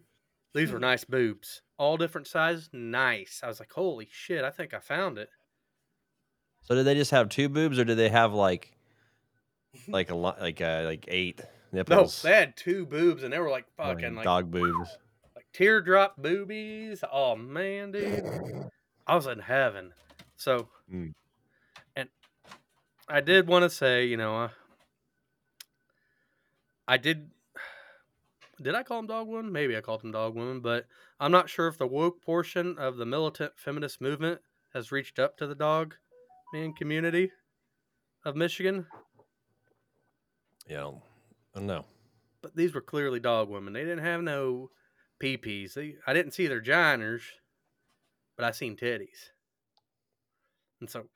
[0.54, 1.62] these were nice boobs.
[1.78, 2.70] All different sizes.
[2.74, 3.42] Nice.
[3.44, 5.30] I was like, holy shit, I think I found it.
[6.64, 8.78] So did they just have two boobs, or did they have like,
[9.88, 11.42] like a lot, like uh, like eight
[11.72, 12.24] nipples.
[12.24, 14.90] No, they had two boobs and they were like Like fucking like, dog boobs.
[15.36, 17.04] like teardrop boobies.
[17.12, 18.26] Oh man, dude.
[19.08, 19.94] I was in heaven.
[20.36, 21.14] So, Mm.
[21.96, 22.10] and
[23.08, 24.50] I did want to say, you know, uh,
[26.88, 27.30] I did.
[28.62, 29.52] Did I call him dog woman?
[29.52, 30.86] Maybe I called him dog woman, but
[31.20, 34.40] I'm not sure if the woke portion of the militant feminist movement
[34.74, 35.96] has reached up to the dog
[36.54, 37.32] man community
[38.24, 38.86] of Michigan.
[40.72, 40.88] Yeah,
[41.54, 41.84] I don't know.
[42.42, 43.74] But these were clearly dog women.
[43.74, 44.70] They didn't have no
[45.22, 45.74] peepees.
[45.74, 47.24] They, I didn't see their giners,
[48.38, 49.32] but I seen titties.
[50.80, 51.08] And so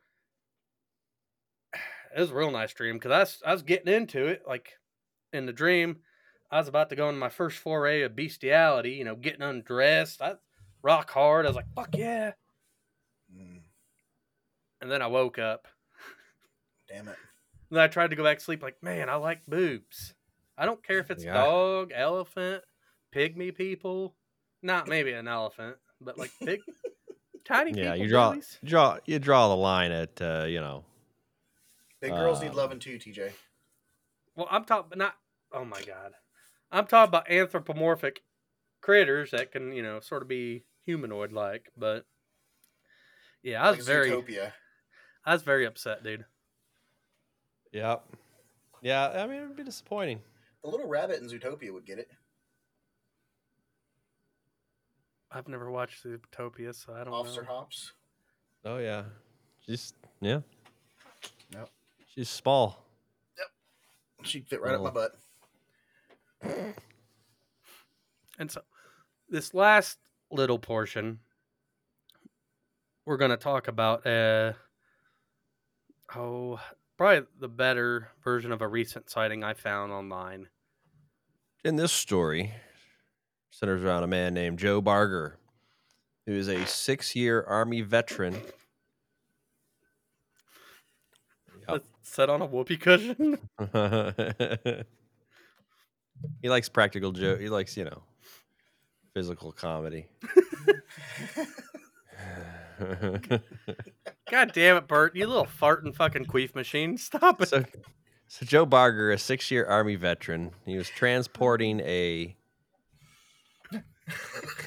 [1.73, 4.41] it was a real nice dream because I was, I was getting into it.
[4.45, 4.73] Like
[5.31, 5.99] in the dream,
[6.51, 10.21] I was about to go on my first foray of bestiality, you know, getting undressed.
[10.21, 10.33] I
[10.83, 11.45] rock hard.
[11.45, 12.33] I was like, fuck yeah.
[13.33, 13.61] Mm,
[14.81, 15.69] And then I woke up.
[16.89, 17.15] damn it.
[17.69, 20.13] Then I tried to go back to sleep, like, man, I like boobs.
[20.57, 21.33] I don't care if it's Yeah.
[21.33, 22.63] dog, elephant,
[23.13, 24.15] pygmy people.
[24.61, 26.61] Not maybe an elephant, but like big,
[27.45, 28.05] tiny Yeah, people.
[28.05, 28.59] you draw boobies.
[28.63, 30.85] draw you draw the line at uh, you know.
[32.01, 33.33] Big girls need Um, loving too, TJ.
[34.35, 35.15] Well, I'm talking not.
[35.51, 36.13] Oh my god,
[36.71, 38.23] I'm talking about anthropomorphic
[38.81, 41.71] critters that can, you know, sort of be humanoid like.
[41.77, 42.05] But
[43.43, 44.53] yeah, I was Like very, Zootopia.
[45.25, 46.25] I was very upset, dude.
[47.75, 48.05] Yep.
[48.81, 50.21] Yeah, I mean it'd be disappointing.
[50.63, 52.09] The little rabbit in Zootopia would get it.
[55.29, 57.49] I've never watched Zootopia, so I don't Officer know.
[57.49, 57.91] Hops.
[58.63, 59.03] Oh yeah,
[59.65, 60.39] she's yeah.
[61.51, 61.69] Yep.
[62.15, 62.81] She's small.
[63.37, 64.25] Yep.
[64.25, 64.91] She'd fit right up my Oh.
[64.93, 65.11] butt.
[68.39, 68.61] And so,
[69.29, 69.97] this last
[70.31, 71.19] little portion,
[73.05, 74.53] we're going to talk about, uh,
[76.15, 76.59] oh,
[76.97, 80.47] probably the better version of a recent sighting I found online.
[81.63, 82.53] In this story,
[83.49, 85.37] centers around a man named Joe Barger,
[86.25, 88.37] who is a six-year Army veteran.
[91.67, 91.83] Yep.
[92.03, 93.39] Set on a whoopee cushion.
[96.43, 97.39] he likes practical joke.
[97.39, 98.03] He likes, you know,
[99.15, 100.05] physical comedy.
[104.31, 105.15] God damn it, Bert!
[105.15, 106.97] You little farting fucking queef machine!
[106.99, 107.49] Stop it!
[107.49, 107.63] so,
[108.27, 112.35] so Joe Barger, a six-year Army veteran, he was transporting a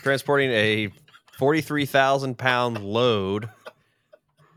[0.02, 0.90] transporting a
[1.36, 3.50] forty-three thousand pound load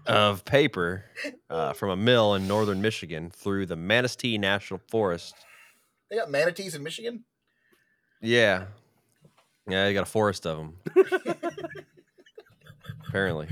[0.07, 1.05] of paper
[1.49, 5.35] uh, from a mill in northern Michigan through the Manistee National Forest.
[6.09, 7.23] They got manatees in Michigan.
[8.21, 8.65] Yeah,
[9.67, 10.77] yeah, you got a forest of them.
[13.11, 13.47] Apparently.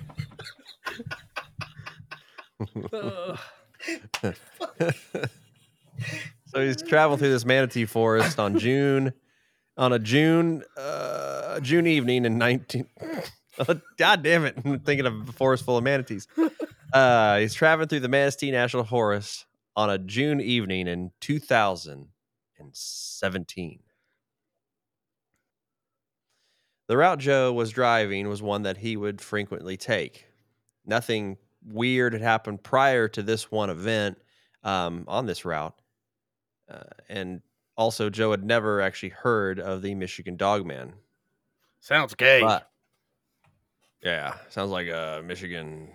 [6.45, 9.11] So he's traveled through this manatee forest on June,
[9.75, 12.87] on a June, uh, June evening in nineteen.
[13.97, 14.55] God damn it!
[14.63, 16.25] I'm thinking of a forest full of manatees.
[16.93, 19.45] Uh, he's traveling through the Manatee National Forest
[19.75, 23.79] on a June evening in 2017.
[26.89, 30.25] The route Joe was driving was one that he would frequently take.
[30.87, 34.17] Nothing weird had happened prior to this one event
[34.63, 35.79] um, on this route.
[36.67, 37.41] Uh, and
[37.77, 40.93] also, Joe had never actually heard of the Michigan Dogman.
[41.79, 42.41] Sounds gay.
[42.41, 42.67] But
[44.01, 45.89] yeah, sounds like a Michigan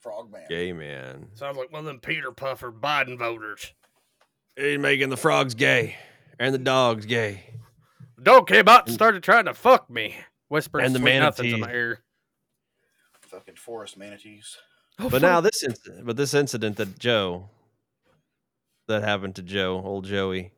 [0.00, 0.44] Frogman.
[0.48, 1.26] Gay man.
[1.34, 3.74] Sounds like one of them Peter Puffer Biden voters.
[4.56, 5.96] He's making the frogs gay
[6.38, 7.42] and the dogs gay.
[8.22, 10.16] Dog came out and started trying to fuck me.
[10.48, 12.00] Whispering And the sweet nothings in my ear.
[13.22, 14.56] Fucking forest manatees.
[14.98, 17.48] Oh, But now this incident, but this incident that Joe,
[18.86, 20.52] that happened to Joe, old Joey,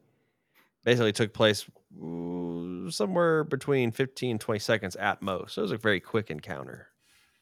[0.85, 1.65] basically took place
[1.99, 5.55] ooh, somewhere between 15 and 20 seconds at most.
[5.55, 6.89] So it was a very quick encounter.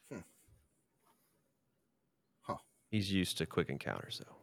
[0.09, 0.19] Hmm.
[2.43, 2.57] Huh.
[2.89, 4.35] He's used to quick encounters, though.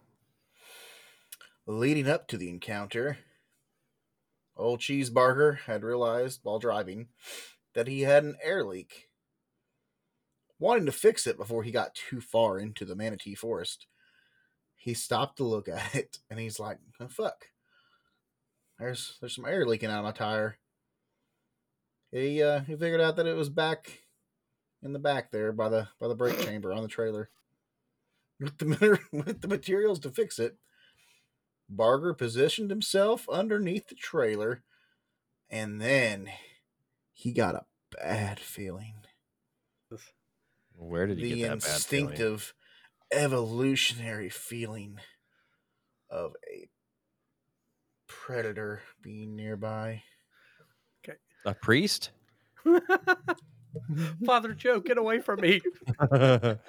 [1.73, 3.18] Leading up to the encounter,
[4.57, 7.09] old Cheeseburger had realized while driving
[7.75, 9.09] that he had an air leak.
[10.59, 13.87] Wanting to fix it before he got too far into the manatee forest,
[14.77, 17.47] he stopped to look at it and he's like, oh, fuck.
[18.79, 20.59] There's there's some air leaking out of my tire.
[22.11, 24.03] He uh he figured out that it was back
[24.83, 27.31] in the back there by the by the brake chamber on the trailer.
[28.41, 30.57] With the with the materials to fix it,
[31.77, 34.62] Barger positioned himself underneath the trailer,
[35.51, 36.31] and then
[37.12, 37.64] he got a
[37.97, 38.95] bad feeling.
[40.77, 42.14] Where did he The get that bad feeling?
[42.14, 42.55] instinctive,
[43.11, 44.99] evolutionary feeling
[46.11, 46.68] of a
[48.07, 50.03] predator being nearby.
[51.05, 52.11] Okay, A priest?
[54.25, 55.61] Father Joe, get away from me.
[55.99, 56.61] what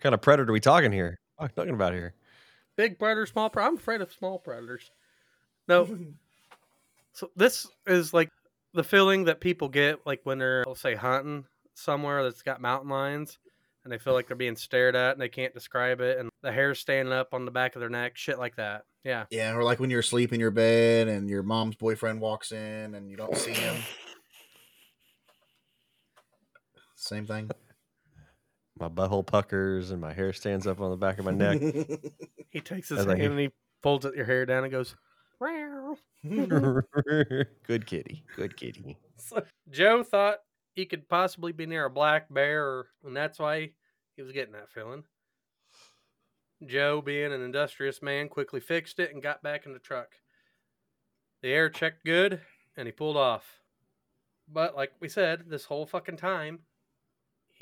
[0.00, 1.20] kind of predator are we talking here?
[1.36, 2.14] What are we talking about here?
[2.76, 3.72] Big predator, small predator.
[3.72, 4.90] I'm afraid of small predators.
[5.68, 5.98] No.
[7.12, 8.30] so this is like
[8.74, 11.44] the feeling that people get like when they're, let's say, hunting
[11.74, 13.38] somewhere that's got mountain lions
[13.84, 16.52] and they feel like they're being stared at and they can't describe it and the
[16.52, 18.84] hair's standing up on the back of their neck, shit like that.
[19.04, 19.24] Yeah.
[19.30, 22.94] Yeah, or like when you're asleep in your bed and your mom's boyfriend walks in
[22.94, 23.76] and you don't see him.
[26.94, 27.50] Same thing.
[28.82, 31.60] My butthole puckers and my hair stands up on the back of my neck.
[32.50, 34.96] He takes his hand hear- and he folds your hair down and goes,
[35.40, 35.96] "Meow."
[37.66, 38.24] Good kitty.
[38.36, 38.98] Good kitty.
[39.16, 40.38] So Joe thought
[40.74, 43.70] he could possibly be near a black bear, or, and that's why
[44.16, 45.04] he was getting that feeling.
[46.66, 50.08] Joe, being an industrious man, quickly fixed it and got back in the truck.
[51.40, 52.40] The air checked good,
[52.76, 53.60] and he pulled off.
[54.52, 56.58] But like we said, this whole fucking time,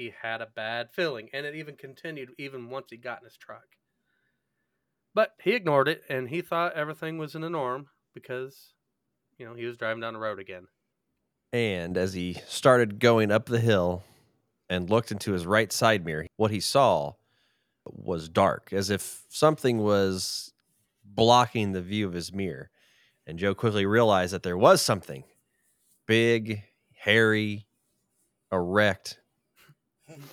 [0.01, 3.37] he had a bad feeling, and it even continued even once he got in his
[3.37, 3.77] truck.
[5.15, 8.73] But he ignored it, and he thought everything was in the norm because,
[9.37, 10.69] you know, he was driving down the road again.
[11.53, 14.03] And as he started going up the hill
[14.71, 17.13] and looked into his right side mirror, what he saw
[17.85, 20.51] was dark, as if something was
[21.05, 22.71] blocking the view of his mirror.
[23.27, 25.25] And Joe quickly realized that there was something
[26.07, 26.63] big,
[26.95, 27.67] hairy,
[28.51, 29.20] erect,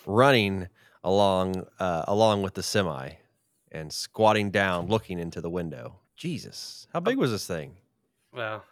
[0.06, 0.68] running
[1.04, 3.12] along uh, along with the semi
[3.72, 6.00] and squatting down, looking into the window.
[6.16, 7.78] Jesus, how big was this thing?
[8.34, 8.64] Well,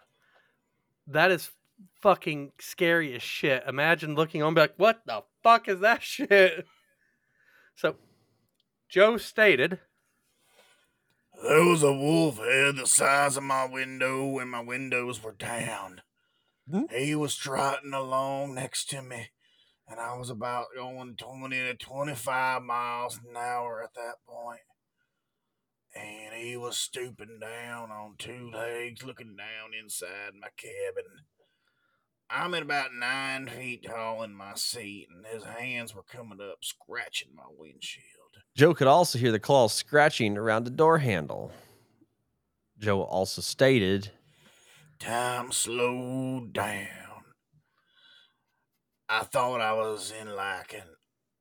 [1.07, 1.51] that is
[2.01, 3.63] fucking scary as shit.
[3.67, 6.65] Imagine looking on and be like, what the fuck is that shit?
[7.75, 7.95] So,
[8.89, 9.79] Joe stated,
[11.43, 16.01] There was a wolf head the size of my window when my windows were down.
[16.69, 16.83] Hmm?
[16.95, 19.29] He was trotting along next to me,
[19.87, 24.61] and I was about going 20 to 25 miles an hour at that point.
[25.95, 31.09] And he was stooping down on two legs, looking down inside my cabin.
[32.29, 36.57] I'm at about nine feet tall in my seat, and his hands were coming up,
[36.63, 38.03] scratching my windshield.
[38.55, 41.51] Joe could also hear the claws scratching around the door handle.
[42.79, 44.11] Joe also stated,
[44.99, 47.04] Time slowed down.
[49.07, 50.95] I thought I was in like an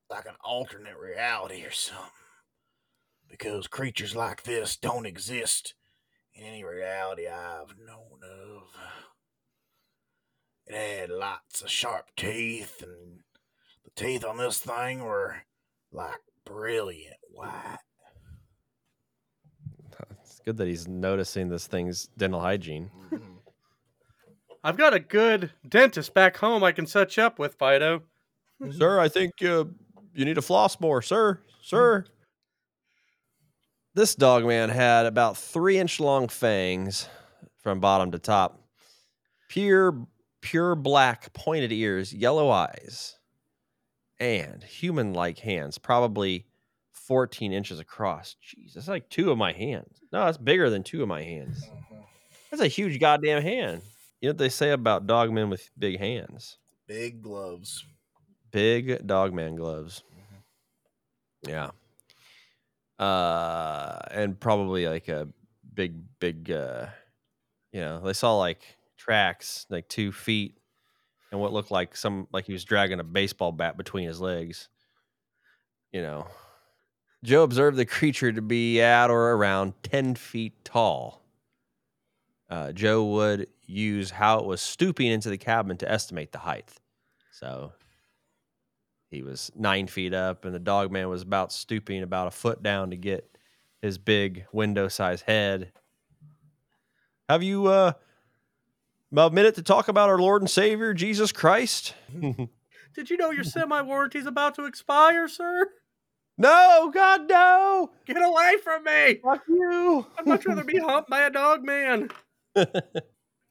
[0.09, 2.11] like an alternate reality or something.
[3.29, 5.73] Because creatures like this don't exist
[6.33, 8.63] in any reality I've known of.
[10.67, 13.19] It had lots of sharp teeth, and
[13.83, 15.37] the teeth on this thing were
[15.91, 17.77] like brilliant white.
[20.21, 22.89] it's good that he's noticing this thing's dental hygiene.
[23.11, 23.34] Mm-hmm.
[24.65, 28.01] I've got a good dentist back home I can set you up with, Fido.
[28.71, 29.65] Sir, I think uh,
[30.15, 31.39] you need to floss more, sir.
[31.61, 32.03] Sir.
[33.93, 37.07] This dog man had about three inch long fangs
[37.61, 38.59] from bottom to top.
[39.49, 40.07] Pure,
[40.41, 43.19] pure black pointed ears, yellow eyes,
[44.19, 46.47] and human like hands, probably
[46.91, 48.35] 14 inches across.
[48.43, 50.01] Jeez, that's like two of my hands.
[50.11, 51.69] No, that's bigger than two of my hands.
[52.49, 53.83] That's a huge goddamn hand.
[54.21, 56.57] You know what they say about dog men with big hands?
[56.87, 57.85] Big gloves.
[58.51, 60.03] Big dog man gloves.
[61.47, 61.71] Yeah.
[62.97, 65.27] Uh, and probably like a
[65.73, 66.87] big, big, uh,
[67.71, 68.61] you know, they saw like
[68.97, 70.57] tracks like two feet
[71.31, 74.69] and what looked like some, like he was dragging a baseball bat between his legs.
[75.91, 76.27] You know,
[77.23, 81.24] Joe observed the creature to be at or around 10 feet tall.
[82.49, 86.71] Uh, Joe would use how it was stooping into the cabin to estimate the height.
[87.31, 87.73] So
[89.09, 92.61] he was nine feet up, and the dog man was about stooping about a foot
[92.61, 93.37] down to get
[93.81, 95.71] his big window size head.
[97.29, 97.93] Have you uh,
[99.11, 101.93] about a minute to talk about our Lord and Savior, Jesus Christ?
[102.95, 105.69] Did you know your semi warranty's about to expire, sir?
[106.37, 107.91] no, God, no!
[108.05, 109.15] Get away from me!
[109.23, 110.05] Fuck you!
[110.19, 112.09] I'd much rather be humped by a dog man.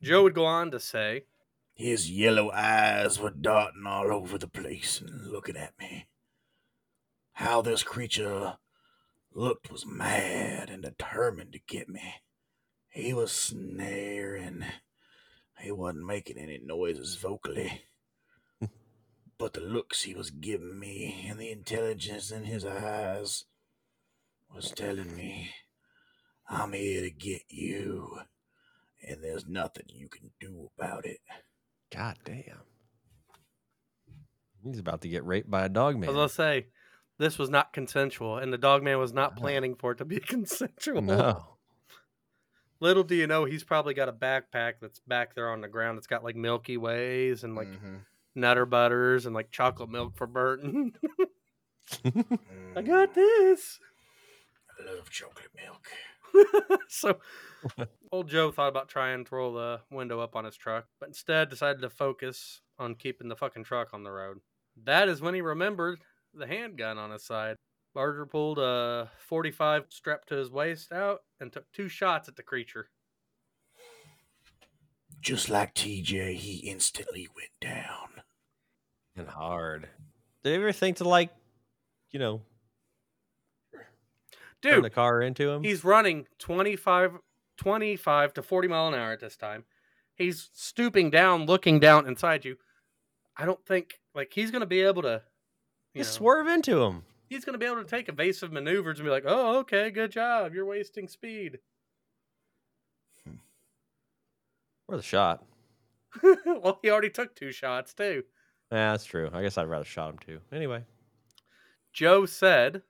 [0.02, 1.24] Joe would go on to say,
[1.74, 6.06] His yellow eyes were darting all over the place and looking at me.
[7.34, 8.58] How this creature
[9.32, 12.14] looked was mad and determined to get me.
[12.88, 14.64] He was snaring.
[15.58, 17.82] He wasn't making any noises vocally.
[19.38, 23.44] but the looks he was giving me and the intelligence in his eyes
[24.54, 25.50] was telling me,
[26.48, 28.18] I'm here to get you,
[29.08, 31.18] and there's nothing you can do about it.
[31.94, 32.62] God damn.
[34.64, 36.10] He's about to get raped by a dog man.
[36.10, 36.66] As I say,
[37.18, 40.18] this was not consensual, and the dog man was not planning for it to be
[40.20, 41.02] consensual.
[41.02, 41.44] No.
[42.80, 45.96] Little do you know, he's probably got a backpack that's back there on the ground.
[45.98, 48.00] It's got like Milky Ways and like Mhm.
[48.34, 50.92] Nutter Butters and like chocolate milk for Burton.
[52.04, 53.78] I Mm, got this.
[54.80, 55.86] I love chocolate milk.
[56.88, 57.18] so
[58.12, 61.48] old Joe thought about trying to roll the window up on his truck, but instead
[61.48, 64.38] decided to focus on keeping the fucking truck on the road.
[64.84, 66.00] That is when he remembered
[66.32, 67.56] the handgun on his side.
[67.94, 72.42] Barger pulled a 45 strapped to his waist out and took two shots at the
[72.42, 72.88] creature.
[75.20, 78.22] Just like TJ, he instantly went down.
[79.16, 79.88] and hard.
[80.42, 81.30] Did you ever think to like,
[82.10, 82.42] you know,
[84.64, 85.62] turn Dude, the car into him?
[85.62, 87.12] he's running 25,
[87.58, 89.64] 25 to 40 mile an hour at this time.
[90.16, 92.56] He's stooping down, looking down inside you.
[93.36, 95.22] I don't think, like, he's going to be able to.
[95.92, 97.02] You Just know, swerve into him.
[97.28, 100.10] he's going to be able to take evasive maneuvers and be like, "Oh, okay, good
[100.10, 100.52] job.
[100.54, 101.58] You're wasting speed."
[103.24, 103.36] Hmm.
[104.88, 105.44] Or the shot.
[106.46, 108.24] well, he already took two shots too.
[108.72, 109.30] Yeah, that's true.
[109.32, 110.40] I guess I'd rather shot him too.
[110.52, 110.82] Anyway.
[111.92, 112.82] Joe said,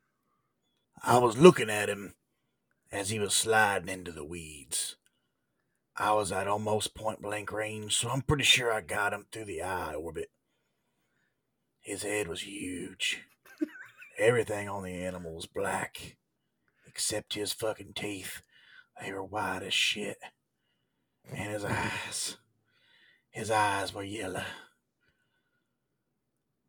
[1.07, 2.15] I was looking at him
[2.91, 4.97] as he was sliding into the weeds.
[5.97, 9.45] I was at almost point blank range, so I'm pretty sure I got him through
[9.45, 10.31] the eye orbit.
[11.83, 13.23] His head was huge.
[14.19, 16.17] Everything on the animal was black,
[16.87, 18.41] except his fucking teeth.
[19.03, 20.17] They were white as shit.
[21.31, 22.39] And his eyes.
[23.31, 24.45] His eyes were yellow.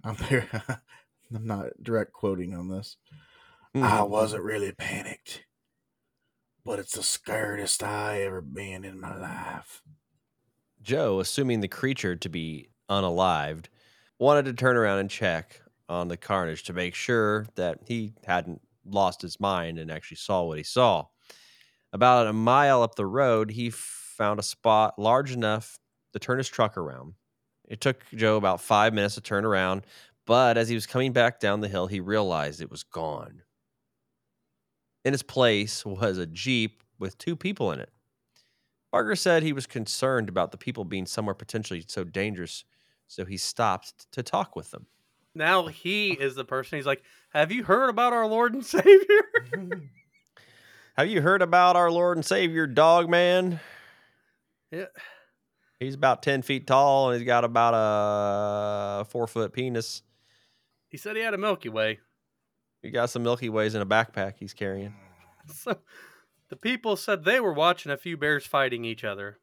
[0.04, 0.18] I'm,
[1.34, 2.98] I'm not direct quoting on this.
[3.76, 4.10] I mm-hmm.
[4.10, 5.44] wasn't really panicked,
[6.64, 9.82] but it's the scaredest I ever been in my life.
[10.82, 13.66] Joe, assuming the creature to be unalived,
[14.18, 15.60] wanted to turn around and check
[15.90, 20.44] on the carnage to make sure that he hadn't lost his mind and actually saw
[20.44, 21.08] what he saw.
[21.92, 25.80] About a mile up the road, he found a spot large enough
[26.14, 27.16] to turn his truck around.
[27.68, 29.86] It took Joe about five minutes to turn around,
[30.26, 33.42] but as he was coming back down the hill, he realized it was gone.
[35.06, 37.92] In its place was a Jeep with two people in it.
[38.92, 42.66] Barger said he was concerned about the people being somewhere potentially so dangerous,
[43.08, 44.88] so he stopped to talk with them.
[45.36, 46.78] now he is the person.
[46.78, 49.24] He's like, Have you heard about our Lord and Savior?
[50.98, 53.60] Have you heard about our Lord and Savior, Dog Man?
[54.72, 54.86] yeah.
[55.78, 60.02] He's about 10 feet tall and he's got about a four foot penis.
[60.88, 62.00] He said he had a Milky Way.
[62.86, 64.94] He got some Milky Ways in a backpack he's carrying.
[65.54, 65.78] So
[66.50, 69.38] the people said they were watching a few bears fighting each other.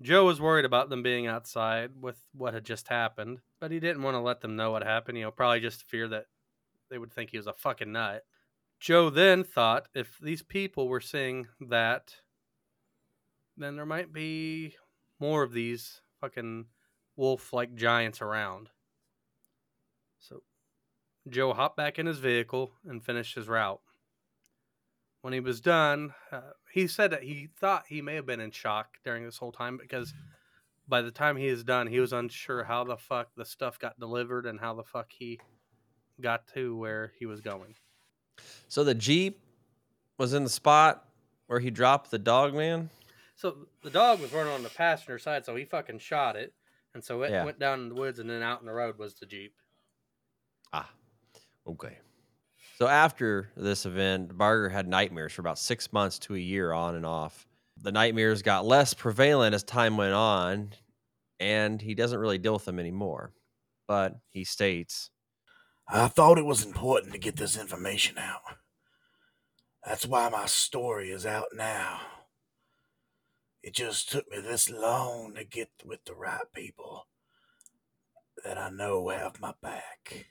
[0.00, 4.04] Joe was worried about them being outside with what had just happened, but he didn't
[4.04, 6.26] want to let them know what happened, you know, probably just fear that
[6.90, 8.22] they would think he was a fucking nut.
[8.78, 12.14] Joe then thought if these people were seeing that,
[13.56, 14.76] then there might be
[15.18, 16.66] more of these fucking
[17.16, 18.70] wolf like giants around.
[20.20, 20.42] So
[21.28, 23.80] Joe hopped back in his vehicle and finished his route.
[25.22, 26.40] When he was done, uh,
[26.72, 29.76] he said that he thought he may have been in shock during this whole time
[29.76, 30.14] because
[30.88, 34.00] by the time he was done, he was unsure how the fuck the stuff got
[34.00, 35.38] delivered and how the fuck he
[36.20, 37.74] got to where he was going.
[38.68, 39.38] So the Jeep
[40.16, 41.06] was in the spot
[41.46, 42.88] where he dropped the dog man?
[43.36, 46.54] So the dog was running on the passenger side, so he fucking shot it,
[46.94, 47.44] and so it Yeah.
[47.44, 49.54] went down in the woods, and then out in the road was the jeep.
[50.72, 50.90] Ah,
[51.66, 51.98] okay.
[52.78, 56.94] So after this event, Barger had nightmares for about six months to a year on
[56.94, 57.46] and off.
[57.82, 60.70] The nightmares got less prevalent as time went on,
[61.38, 63.32] and he doesn't really deal with them anymore.
[63.86, 65.10] But he states,
[65.88, 68.42] I thought it was important to get this information out.
[69.84, 72.00] That's why my story is out now.
[73.62, 77.08] It just took me this long to get with the right people
[78.44, 80.26] that I know have my back.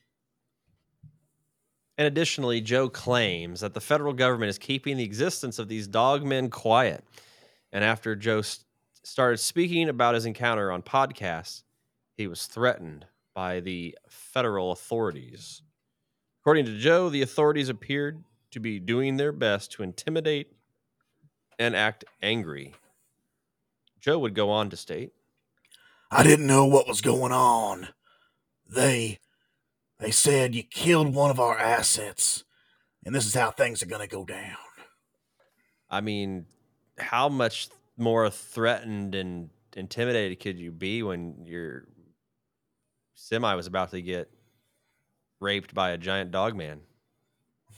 [1.99, 6.49] And additionally, Joe claims that the federal government is keeping the existence of these dogmen
[6.49, 7.03] quiet.
[7.73, 8.63] And after Joe s-
[9.03, 11.63] started speaking about his encounter on podcasts,
[12.15, 13.05] he was threatened
[13.35, 15.61] by the federal authorities.
[16.41, 20.53] According to Joe, the authorities appeared to be doing their best to intimidate
[21.59, 22.75] and act angry.
[23.99, 25.11] Joe would go on to state,
[26.09, 27.89] I didn't know what was going on.
[28.65, 29.19] They
[29.99, 32.43] they said you killed one of our assets,
[33.05, 34.57] and this is how things are gonna go down.
[35.89, 36.45] I mean,
[36.97, 41.87] how much more threatened and intimidated could you be when your
[43.15, 44.31] semi was about to get
[45.39, 46.81] raped by a giant dog man?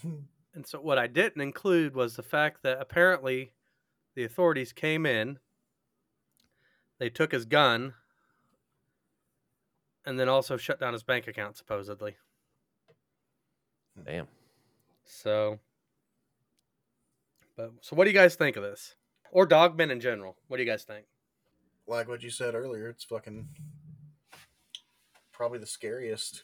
[0.54, 3.54] And so what I didn't include was the fact that apparently
[4.16, 5.40] the authorities came in,
[7.00, 7.94] they took his gun,
[10.06, 12.16] and then also shut down his bank account supposedly.
[14.06, 14.28] Damn.
[15.06, 15.60] So,
[17.58, 18.96] but so what do you guys think of this,
[19.32, 20.38] or dogmen in general?
[20.48, 21.06] What do you guys think?
[21.88, 23.50] Like what you said earlier, it's fucking
[25.32, 26.44] probably the scariest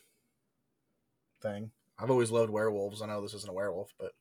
[1.42, 1.72] thing.
[2.00, 3.02] I've always loved werewolves.
[3.02, 4.12] I know this isn't a werewolf, but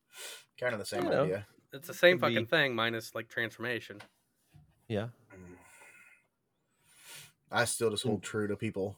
[0.58, 1.24] kind of the same You know.
[1.24, 1.46] idea.
[1.72, 4.00] It's the same Could be- fucking thing minus like transformation.
[4.88, 5.08] Yeah.
[7.50, 8.24] I still just hold mm.
[8.24, 8.96] true to people.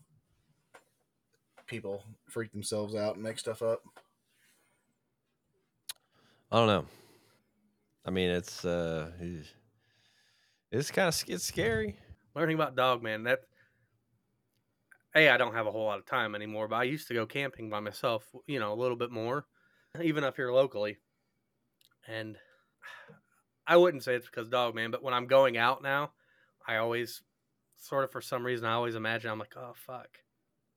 [1.68, 3.82] People freak themselves out and make stuff up.
[6.50, 6.86] I don't know.
[8.06, 9.10] I mean, it's uh,
[10.72, 11.98] it's kind of it's scary.
[12.34, 13.24] Learning about dog man.
[13.24, 13.40] that.
[15.12, 17.26] Hey, I don't have a whole lot of time anymore, but I used to go
[17.26, 19.46] camping by myself, you know, a little bit more,
[20.02, 20.98] even up here locally.
[22.06, 22.36] And
[23.66, 26.12] I wouldn't say it's because dog man, but when I'm going out now,
[26.66, 27.22] I always
[27.76, 30.08] sort of for some reason I always imagine I'm like, oh fuck.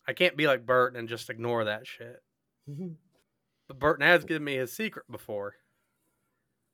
[0.07, 2.21] I can't be like Bert and just ignore that shit.
[3.67, 5.55] But Burton has given me his secret before.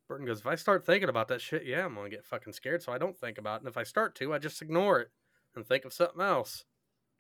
[0.08, 2.82] Burton goes, if I start thinking about that shit, yeah, I'm gonna get fucking scared.
[2.82, 3.60] So I don't think about it.
[3.62, 5.12] And if I start to, I just ignore it
[5.56, 6.64] and think of something else.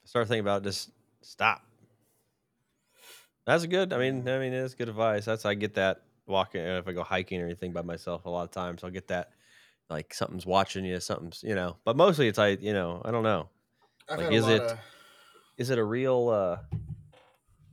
[0.06, 1.64] Start thinking about it, just stop.
[3.46, 3.94] That's good.
[3.94, 5.26] I mean, I mean, it's good advice.
[5.26, 6.62] That's I get that walking.
[6.66, 9.08] uh, If I go hiking or anything by myself, a lot of times I'll get
[9.10, 9.32] that.
[9.90, 11.78] Like something's watching you, something's you know.
[11.86, 13.50] But mostly it's like you know, I don't know.
[14.10, 14.80] I've Like, is it- of-
[15.58, 16.60] is it a real uh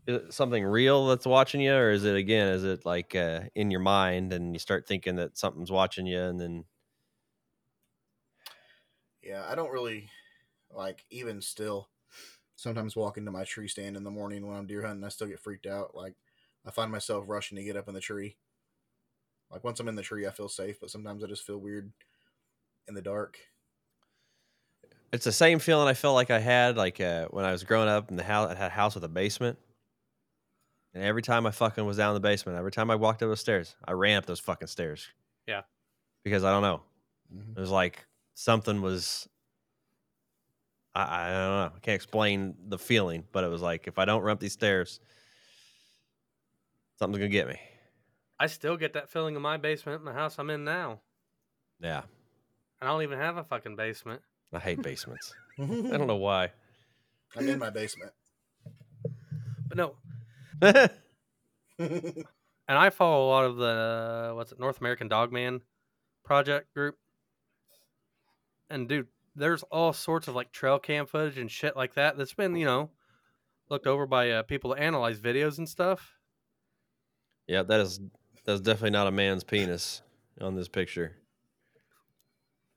[0.06, 3.42] is it something real that's watching you or is it again is it like uh
[3.54, 6.64] in your mind and you start thinking that something's watching you and then
[9.22, 10.10] Yeah, I don't really
[10.70, 11.90] like even still.
[12.56, 15.28] Sometimes walking to my tree stand in the morning when I'm deer hunting, I still
[15.28, 15.94] get freaked out.
[15.94, 16.16] Like
[16.64, 18.38] I find myself rushing to get up in the tree.
[19.50, 21.92] Like once I'm in the tree, I feel safe, but sometimes I just feel weird
[22.88, 23.38] in the dark.
[25.12, 27.88] It's the same feeling I felt like I had like uh when I was growing
[27.88, 29.58] up in the house I had a house with a basement.
[30.92, 33.28] And every time I fucking was down in the basement, every time I walked up
[33.28, 35.08] those stairs, I ran up those fucking stairs.
[35.46, 35.62] Yeah.
[36.22, 36.82] Because I don't know.
[37.34, 37.56] Mhm.
[37.56, 39.28] It was like something was
[40.94, 41.72] I, I don't know.
[41.76, 44.52] I can't explain the feeling, but it was like if I don't run up these
[44.52, 45.00] stairs,
[46.98, 47.58] something's gonna get me.
[48.38, 51.00] I still get that feeling in my basement in the house I'm in now.
[51.80, 52.02] Yeah.
[52.80, 54.22] And I don't even have a fucking basement.
[54.54, 55.34] I hate basements.
[55.58, 56.50] I don't know why.
[57.36, 58.12] I'm in my basement.
[59.68, 59.96] But no,
[61.78, 62.24] and
[62.68, 65.62] I follow a lot of the what's it North American Dogman
[66.24, 66.96] project group.
[68.70, 72.34] And dude, there's all sorts of like trail cam footage and shit like that that's
[72.34, 72.90] been you know
[73.68, 76.14] looked over by uh, people that analyze videos and stuff.
[77.46, 78.00] Yeah, that is
[78.44, 80.02] that's definitely not a man's penis
[80.40, 81.16] on this picture.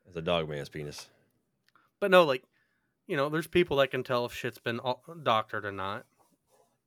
[0.08, 1.10] It's a dog man's penis.
[2.00, 2.44] But no, like
[3.08, 4.80] you know, there's people that can tell if shit's been
[5.24, 6.06] doctored or not.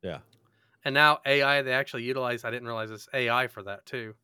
[0.03, 0.19] Yeah.
[0.85, 2.45] And now AI, they actually utilize.
[2.45, 4.15] I didn't realize this AI for that too.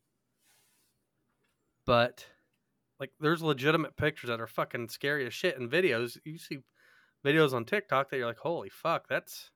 [1.85, 2.25] But
[2.99, 6.17] like, there's legitimate pictures that are fucking scary as shit, and videos.
[6.23, 6.59] You see
[7.25, 9.51] videos on TikTok that you're like, holy fuck, that's.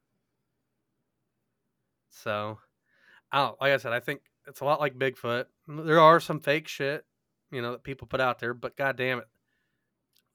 [2.09, 2.59] So,
[3.31, 3.61] I don't.
[3.61, 5.45] Like I said, I think it's a lot like Bigfoot.
[5.67, 7.05] There are some fake shit,
[7.51, 9.27] you know, that people put out there, but god damn it,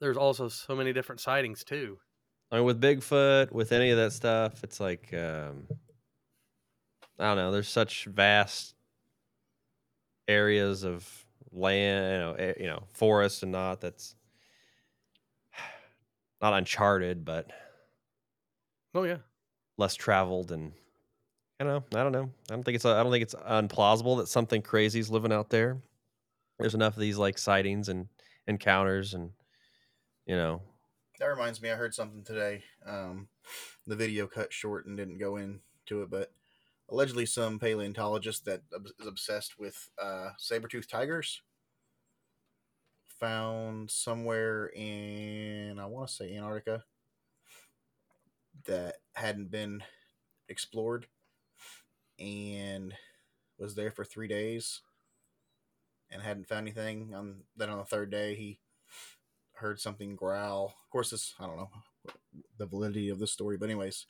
[0.01, 1.99] there's also so many different sightings too.
[2.51, 5.67] I mean, with Bigfoot, with any of that stuff, it's like um,
[7.19, 7.51] I don't know.
[7.51, 8.75] There's such vast
[10.29, 11.09] areas of
[11.53, 14.15] land, you know, you know, forest and not that's
[16.41, 17.51] not uncharted, but
[18.95, 19.19] Oh yeah,
[19.77, 20.73] less traveled and
[21.61, 22.01] I don't know.
[22.01, 22.31] I don't know.
[22.51, 25.51] I don't think it's I don't think it's unplausible that something crazy is living out
[25.51, 25.79] there.
[26.59, 28.09] There's enough of these like sightings and
[28.47, 29.33] encounters and
[30.27, 30.61] you know
[31.19, 32.63] That reminds me, I heard something today.
[32.85, 33.29] Um,
[33.87, 36.33] the video cut short and didn't go into it, but
[36.89, 38.63] allegedly some paleontologist that
[39.01, 41.43] is obsessed with uh, saber-toothed tigers
[43.19, 46.85] found somewhere in I want to say Antarctica
[48.67, 49.83] that hadn't been
[50.49, 51.07] explored
[52.19, 52.95] and
[53.59, 54.83] was there for three days
[56.11, 57.15] and hadn't found anything.
[57.15, 58.59] On then on the third day, he
[59.57, 60.67] heard something growl.
[60.85, 61.71] Of course, this I don't know
[62.59, 64.07] the validity of this story, but anyways,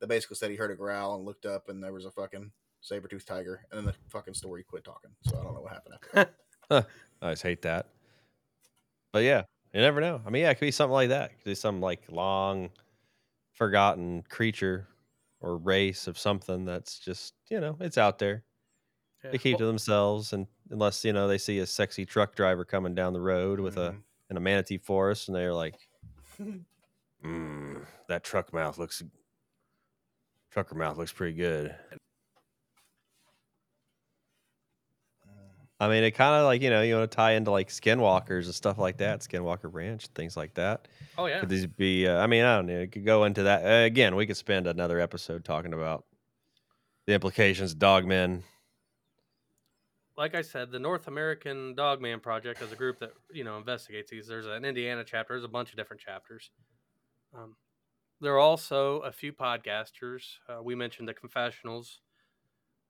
[0.00, 2.50] they basically said he heard a growl and looked up and there was a fucking
[2.80, 5.10] saber toothed tiger, and then the fucking story quit talking.
[5.22, 6.34] So I don't know what happened after
[6.70, 6.86] that.
[7.22, 7.88] I just hate that.
[9.12, 10.20] But yeah, you never know.
[10.26, 11.30] I mean, yeah, it could be something like that.
[11.30, 12.70] It could be some like long
[13.52, 14.88] forgotten creature
[15.40, 18.44] or race of something that's just, you know, it's out there.
[19.22, 19.30] yeah.
[19.30, 22.94] They keep to themselves and unless, you know, they see a sexy truck driver coming
[22.94, 24.02] down the road with a Mhm.
[24.34, 25.76] In a manatee forest and they're like,
[27.24, 29.02] mm, that truck mouth looks
[30.50, 31.74] trucker mouth looks pretty good.
[35.80, 38.44] I mean, it kind of like you know you want to tie into like skinwalkers
[38.44, 40.88] and stuff like that, Skinwalker Ranch, things like that.
[41.18, 42.06] oh yeah, Could these be?
[42.06, 42.80] Uh, I mean, I don't know.
[42.80, 44.14] It could go into that uh, again.
[44.14, 46.04] We could spend another episode talking about
[47.06, 48.42] the implications of dogmen.
[50.16, 54.10] Like I said, the North American Dogman Project is a group that you know investigates
[54.10, 54.26] these.
[54.26, 55.34] There's an Indiana chapter.
[55.34, 56.50] There's a bunch of different chapters.
[57.36, 57.56] Um,
[58.20, 60.22] there are also a few podcasters.
[60.48, 62.00] Uh, we mentioned the Confessionals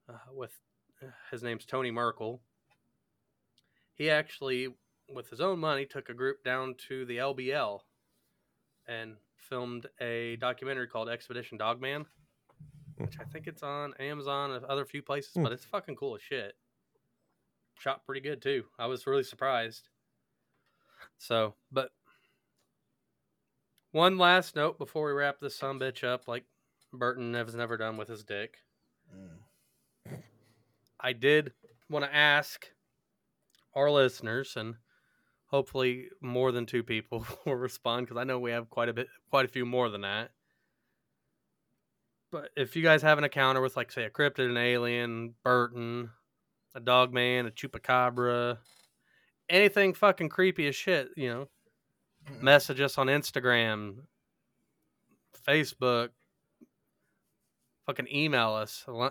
[0.07, 0.51] uh, with
[1.01, 2.41] uh, his name's Tony Merkel.
[3.95, 4.67] He actually,
[5.09, 7.79] with his own money, took a group down to the LBL
[8.87, 9.15] and
[9.49, 12.05] filmed a documentary called Expedition Dogman,
[12.97, 15.43] which I think it's on Amazon and other few places, Hmm.
[15.43, 16.55] but it's fucking cool as shit
[17.77, 18.65] shot pretty good too.
[18.79, 19.89] I was really surprised.
[21.17, 21.91] So, but
[23.91, 26.43] one last note before we wrap this some bitch up, like
[26.91, 28.57] Burton has never done with his dick.
[29.15, 30.21] Mm.
[30.99, 31.53] I did
[31.89, 32.67] want to ask
[33.75, 34.75] our listeners, and
[35.47, 39.07] hopefully more than two people will respond because I know we have quite a bit,
[39.29, 40.31] quite a few more than that.
[42.31, 46.09] But if you guys have an encounter with, like, say, a cryptid, an alien, Burton,
[46.75, 48.57] a dog man, a chupacabra,
[49.49, 51.47] anything fucking creepy as shit, you know,
[52.41, 53.95] message us on Instagram,
[55.47, 56.09] Facebook,
[57.85, 58.83] fucking email us.
[58.87, 59.09] Uh,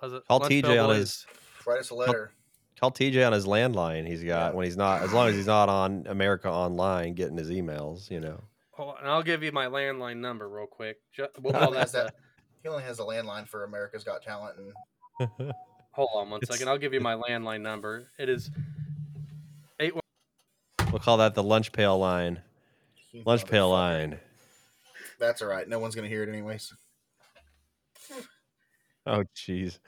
[0.00, 1.26] was it Call TJ on his-
[1.66, 2.32] Write us a letter.
[2.80, 4.06] Call TJ on his landline.
[4.06, 4.56] He's got Yeah.
[4.56, 8.10] when he's not as long as he's not on America Online getting his emails.
[8.10, 8.42] You know.
[8.72, 10.96] Hold on, and I'll give you my landline number real quick.
[11.12, 11.82] Ju- We'll He call only that.
[11.82, 12.14] has that-
[12.62, 14.72] He only has a landline for America's Got Talent, and
[15.92, 16.68] hold on one It's- second.
[16.68, 18.08] I'll give you my landline number.
[18.18, 18.50] It is
[19.80, 19.94] eight.
[20.90, 22.42] We'll call that the lunch pail line.
[23.12, 24.18] you Lunch pail line.
[25.18, 25.68] That's all right.
[25.68, 26.72] No one's gonna hear it anyways.
[29.06, 29.78] Oh, jeez.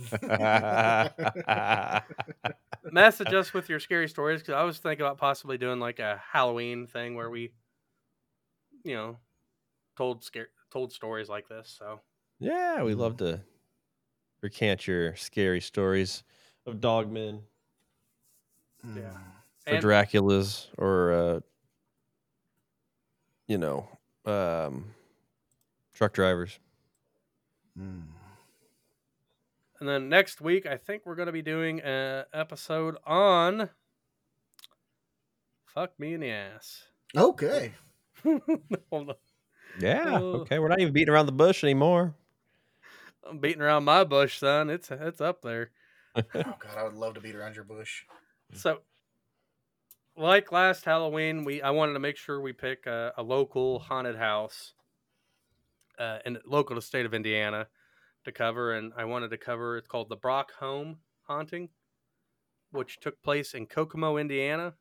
[2.92, 6.22] message us with your scary stories because I was thinking about possibly doing like a
[6.32, 7.52] Halloween thing where we,
[8.82, 9.18] you know,
[9.96, 11.74] told scare told stories like this.
[11.78, 12.00] So
[12.38, 13.36] yeah, we love mm-hmm.
[13.36, 13.40] to
[14.42, 16.22] recant your scary stories
[16.66, 17.40] of dogmen
[18.84, 19.02] Yeah.
[19.02, 19.16] Mm.
[19.66, 21.40] or And- Draculas or uh,
[23.46, 23.88] you know,
[24.26, 24.94] um,
[25.92, 26.58] truck drivers.
[27.78, 28.02] Mm.
[29.78, 33.70] and then next week I think we're gonna be doing a episode on
[35.66, 36.84] fuck me in the ass.
[37.16, 37.72] Okay.
[38.90, 39.14] Hold on.
[39.78, 40.18] Yeah.
[40.20, 40.40] Oh.
[40.40, 42.12] Okay, we're not even beating around the bush anymore.
[43.28, 44.70] I'm beating around my bush, son.
[44.70, 45.70] It's it's up there.
[46.16, 48.02] Oh God, I would love to beat around your bush.
[48.52, 48.80] So,
[50.16, 54.16] like last Halloween, we I wanted to make sure we pick a, a local haunted
[54.16, 54.72] house,
[55.98, 57.68] uh, in local to state of Indiana,
[58.24, 59.76] to cover, and I wanted to cover.
[59.78, 60.98] It's called the Brock Home
[61.28, 61.68] Haunting,
[62.72, 64.74] which took place in Kokomo, Indiana.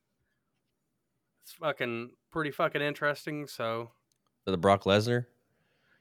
[1.44, 3.48] It's fucking pretty fucking interesting.
[3.48, 3.92] So,
[4.46, 5.26] The Brock Lesnar.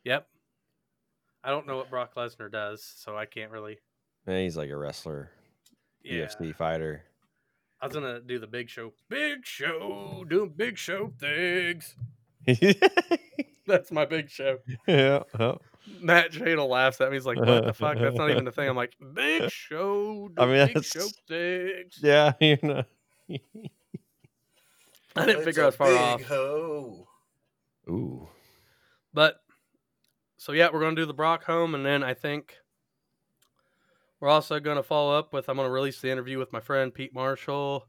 [0.05, 0.29] yep.
[1.45, 3.79] I don't know what Brock Lesnar does, so I can't really.
[4.27, 5.31] Eh, He's like a wrestler,
[6.03, 6.27] Yeah.
[6.27, 7.05] UFC fighter.
[7.81, 8.93] I was gonna do the big show.
[9.09, 11.95] Big show, doing big show things.
[13.67, 14.59] That's my big show.
[14.87, 15.23] yeah.
[15.39, 15.55] yeah.
[16.01, 17.17] Matt Jadel laughs at me.
[17.17, 17.99] He's like, "What the fuck?
[17.99, 21.99] That's not even the thing." I'm like, "Big show, I mean, big that's- show things."
[22.03, 22.83] Yeah, you know.
[25.17, 26.23] I didn't It's figure a I was far big off.
[26.25, 27.09] Ho.
[27.89, 28.29] Ooh.
[29.15, 29.41] But
[30.49, 32.55] so yeah, we're gonna do the Brock home, and then I think
[34.19, 37.13] we're also gonna follow up with I'm gonna release the interview with my friend Pete
[37.13, 37.87] Marshall.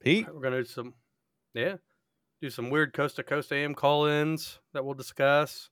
[0.00, 0.26] Pete.
[0.26, 0.94] We're gonna do some,
[1.54, 1.76] yeah,
[2.42, 5.70] do some weird coast to coast AM call-ins that we'll discuss,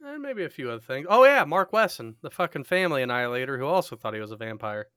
[0.00, 1.06] and maybe a few other things.
[1.08, 4.88] Oh yeah, Mark Wesson, the fucking family annihilator, who also thought he was a vampire.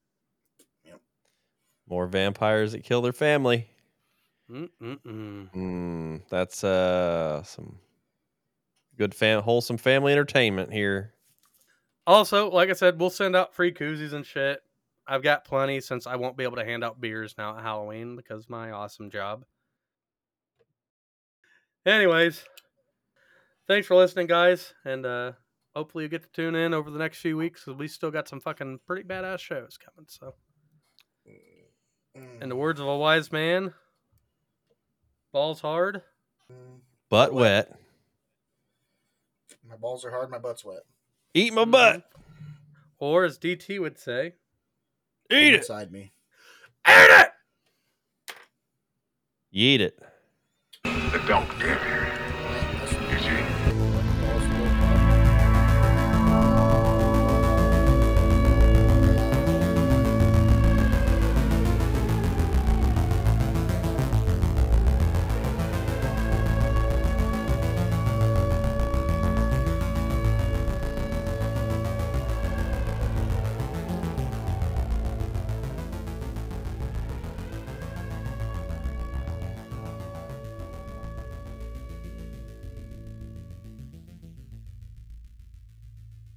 [1.88, 3.70] More vampires that kill their family.
[4.50, 5.54] Mm-mm-mm.
[5.54, 7.78] Mm, that's uh some
[9.00, 11.14] good fam wholesome family entertainment here.
[12.06, 14.62] Also, like I said, we'll send out free koozies and shit.
[15.08, 18.16] I've got plenty since I won't be able to hand out beers now at Halloween
[18.16, 19.46] because of my awesome job.
[21.86, 22.44] Anyways,
[23.68, 25.32] thanks for listening, guys, and uh
[25.76, 28.28] hopefully you get to tune in over the next few weeks because we still got
[28.28, 30.08] some fucking pretty badass shows coming.
[30.10, 30.36] So,
[32.42, 33.74] in the words of a wise man,
[35.32, 36.02] balls hard.
[37.10, 37.80] Butt wet.
[39.68, 40.84] My balls are hard, my butt's wet.
[41.34, 42.04] Eat my butt.
[42.98, 44.34] Or as DT would say,
[45.32, 45.60] Eat it.
[45.60, 46.12] Inside me.
[46.88, 47.30] eat it.
[49.52, 50.00] Eat it.
[50.84, 52.09] The dog dare.